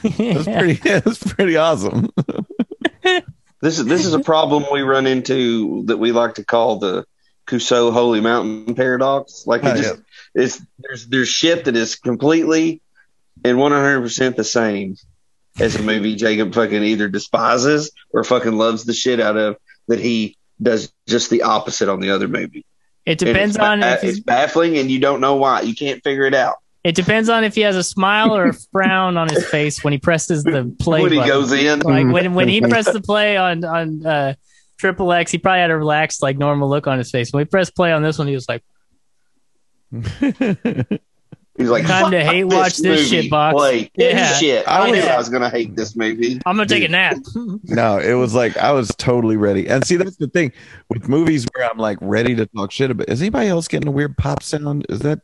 [0.05, 0.81] It was pretty.
[0.89, 2.09] It was pretty awesome.
[3.61, 7.05] this is this is a problem we run into that we like to call the
[7.47, 9.45] Cusco Holy Mountain paradox.
[9.47, 10.01] Like it Oh, just
[10.35, 12.81] it's there's there's shit that is completely
[13.45, 14.97] and one hundred percent the same
[15.59, 19.57] as a movie Jacob fucking either despises or fucking loves the shit out of
[19.89, 22.65] that he does just the opposite on the other movie.
[23.05, 25.63] It depends it's, ba- on if it's he's, baffling and you don't know why.
[25.63, 26.57] You can't figure it out.
[26.85, 29.93] it depends on if he has a smile or a frown on his face when
[29.93, 31.33] he presses the play when he button.
[31.33, 31.81] goes in.
[31.81, 34.35] like when when he pressed the play on on uh
[34.79, 37.33] triple X, he probably had a relaxed like normal look on his face.
[37.33, 38.63] When he pressed play on this one, he was like,
[41.59, 43.03] He's like, Time to "Fuck hate watch this movie.
[43.23, 44.15] shit, Box." Play Yeah.
[44.31, 44.67] this shit.
[44.67, 46.41] I I, knew was- I was gonna hate this movie.
[46.47, 47.19] "I'm gonna take a nap."
[47.65, 49.69] no, it was like I was totally ready.
[49.69, 50.53] And see, that's the thing
[50.89, 53.09] with movies where I'm like ready to talk shit about.
[53.11, 54.87] Is anybody else getting a weird pop sound?
[54.89, 55.21] Is that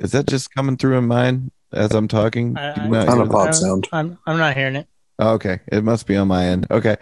[0.00, 2.56] is that just coming through in mine as I'm talking?
[2.56, 3.86] I- Do you I- not On a pop sound.
[3.92, 4.88] I'm I'm not hearing it.
[5.20, 6.68] Oh, okay, it must be on my end.
[6.70, 6.96] Okay.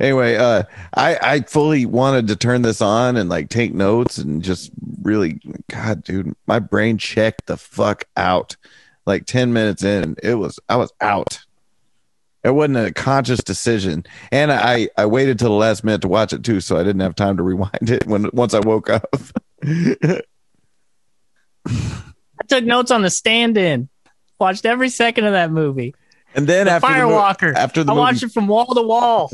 [0.00, 0.64] Anyway, uh,
[0.94, 4.72] I I fully wanted to turn this on and like take notes and just
[5.02, 5.40] really,
[5.70, 8.56] God, dude, my brain checked the fuck out.
[9.06, 11.40] Like ten minutes in, it was I was out.
[12.42, 16.32] It wasn't a conscious decision, and I I waited till the last minute to watch
[16.32, 19.14] it too, so I didn't have time to rewind it when once I woke up.
[19.64, 20.22] I
[22.48, 23.88] took notes on the stand-in.
[24.40, 25.94] Watched every second of that movie.
[26.34, 27.18] And then The after the, mo-
[27.56, 29.30] after the I movie watched it from wall to wall.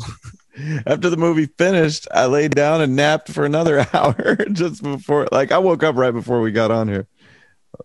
[0.86, 5.28] after the movie finished, I laid down and napped for another hour just before.
[5.32, 7.06] Like I woke up right before we got on here.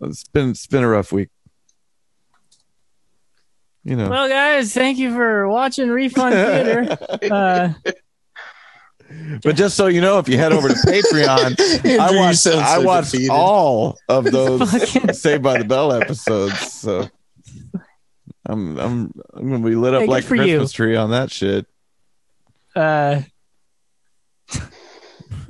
[0.01, 1.29] It's been it's been a rough week.
[3.83, 6.97] You know, Well, guys, thank you for watching Refund Theater.
[7.31, 7.73] Uh,
[9.43, 13.11] but just so you know, if you head over to Patreon, I watched I watched
[13.11, 13.31] defeated.
[13.31, 16.71] all of those Saved by the Bell episodes.
[16.71, 17.09] So
[18.45, 20.43] I'm I'm I'm gonna be lit up Hey, good like a for you.
[20.57, 21.65] Christmas tree on that shit.
[22.75, 23.21] uh,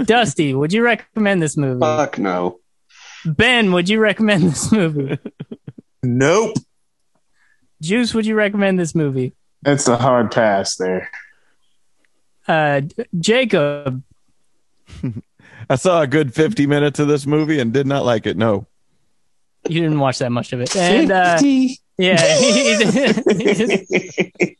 [0.03, 1.79] Dusty, would you recommend this movie?
[1.79, 2.59] Fuck no.
[3.25, 5.17] Ben, would you recommend this movie?
[6.03, 6.55] Nope.
[7.81, 9.33] Juice, would you recommend this movie?
[9.65, 11.09] It's a hard pass there.
[12.47, 12.81] Uh,
[13.19, 14.03] Jacob,
[15.69, 18.37] I saw a good 50 minutes of this movie and did not like it.
[18.37, 18.65] No.
[19.69, 21.37] you didn't watch that much of it, and uh,
[22.01, 22.37] yeah,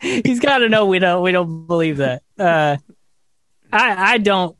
[0.00, 2.22] he's, got to know we don't we don't believe that.
[2.38, 2.76] Uh,
[3.72, 4.56] I I don't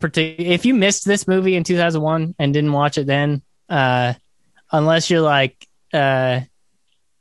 [0.00, 4.14] partic- If you missed this movie in 2001 and didn't watch it then, uh,
[4.72, 6.40] unless you're like, uh,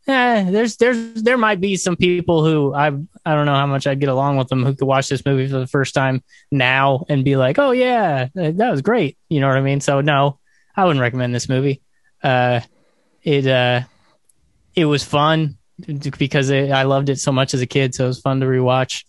[0.07, 3.87] eh, there's there's there might be some people who I I don't know how much
[3.87, 7.03] I'd get along with them who could watch this movie for the first time now
[7.09, 9.17] and be like, oh yeah, that was great.
[9.27, 9.81] You know what I mean?
[9.81, 10.39] So no,
[10.75, 11.81] I wouldn't recommend this movie.
[12.23, 12.61] Uh,
[13.21, 13.81] it uh,
[14.75, 15.57] it was fun
[16.17, 18.45] because it, I loved it so much as a kid, so it was fun to
[18.45, 19.03] rewatch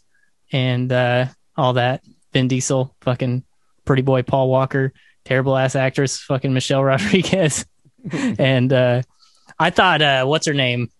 [0.53, 1.27] and uh,
[1.57, 2.03] all that.
[2.32, 3.45] Vin Diesel, fucking
[3.85, 4.93] pretty boy Paul Walker,
[5.24, 7.65] terrible ass actress, fucking Michelle Rodriguez,
[8.12, 9.03] and uh,
[9.59, 10.91] I thought uh, what's her name,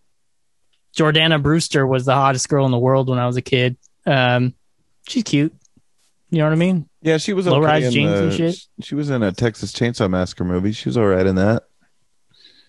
[0.97, 3.77] Jordana Brewster was the hottest girl in the world when I was a kid.
[4.07, 4.55] Um,
[5.09, 5.55] she's cute.
[6.31, 6.89] You know what I mean?
[7.03, 8.57] Yeah, she was Low-rise okay in jeans and shit.
[8.81, 10.73] She was in a Texas Chainsaw Massacre movie.
[10.73, 11.65] She was all right in that.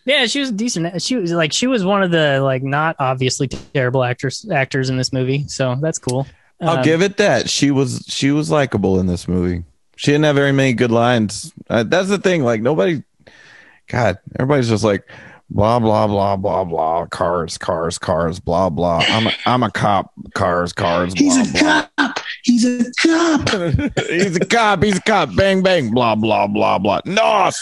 [0.06, 1.02] Yeah, she was decent.
[1.02, 4.98] She was like she was one of the like not obviously terrible actors actors in
[4.98, 6.28] this movie, so that's cool.
[6.62, 7.50] I'll Um, give it that.
[7.50, 9.64] She was she was likable in this movie.
[9.98, 11.52] She didn't have very many good lines.
[11.70, 12.44] Uh, that's the thing.
[12.44, 13.04] Like nobody,
[13.88, 15.10] God, everybody's just like
[15.50, 17.06] blah blah blah blah blah.
[17.08, 18.40] Cars, cars, cars.
[18.40, 19.00] Blah blah.
[19.08, 20.12] I'm a, I'm a cop.
[20.34, 21.16] Cars, cars.
[21.16, 21.88] Blah, He's a blah.
[21.98, 22.20] cop.
[22.44, 23.50] He's a cop.
[24.10, 24.84] he's a cop.
[24.84, 25.36] He's a cop.
[25.36, 25.92] Bang bang.
[25.92, 27.02] Blah blah blah blah.
[27.06, 27.60] Nos.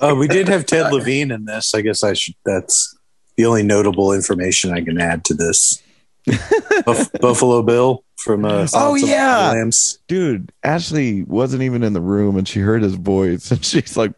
[0.00, 1.74] Uh, we did have Ted Levine in this.
[1.74, 2.34] I guess I should.
[2.44, 2.96] That's
[3.36, 5.82] the only notable information I can add to this.
[6.86, 9.50] Buff- Buffalo Bill from uh, the yeah.
[9.50, 9.98] Lambs.
[10.06, 14.12] dude ashley wasn't even in the room and she heard his voice and she's like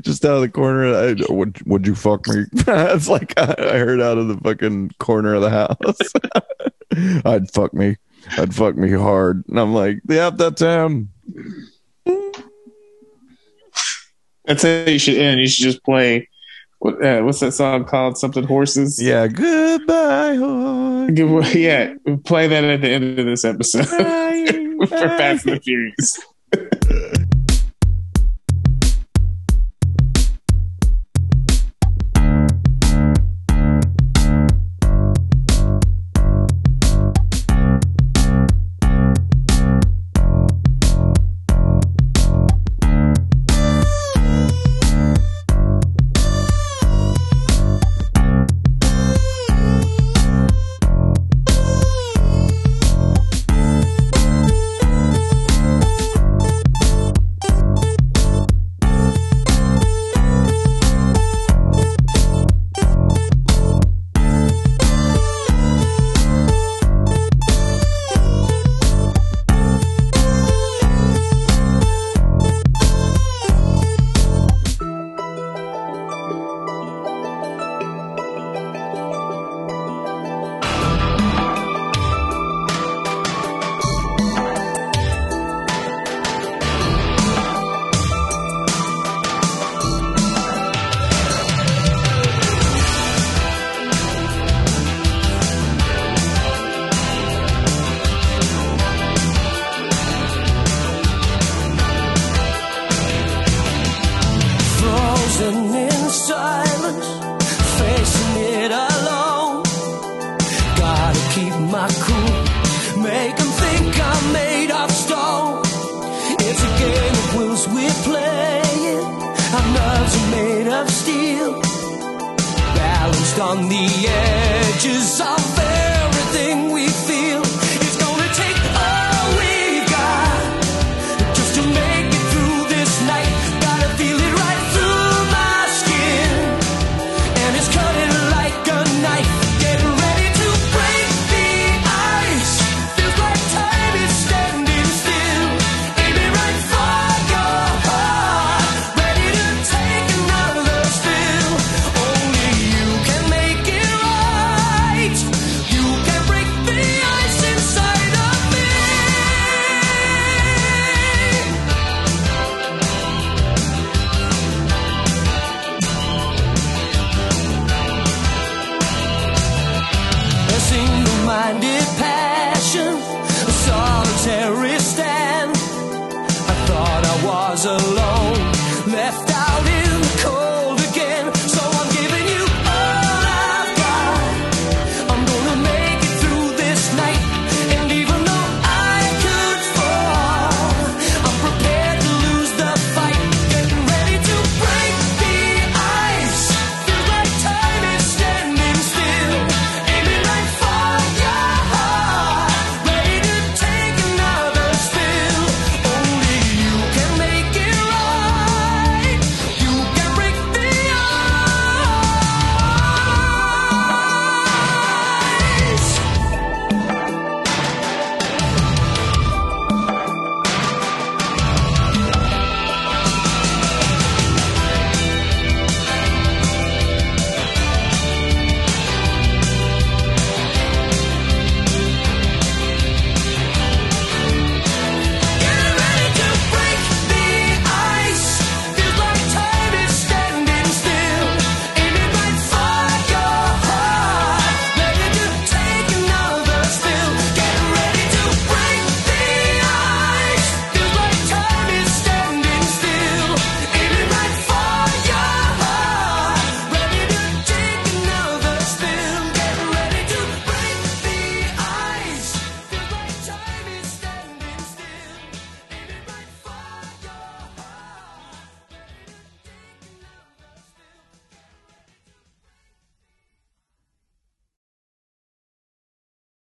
[0.00, 3.78] just out of the corner I, would, would you fuck me it's like I, I
[3.78, 7.98] heard out of the fucking corner of the house i'd fuck me
[8.38, 11.10] i'd fuck me hard and i'm like yep that's him
[14.50, 15.40] That's how you should end.
[15.40, 16.28] You should just play.
[16.80, 18.18] What, uh, what's that song called?
[18.18, 19.00] Something horses.
[19.00, 21.54] yeah goodbye horse.
[21.54, 21.94] Yeah,
[22.24, 23.86] play that at the end of this episode
[24.88, 26.18] for Fast and the Furious.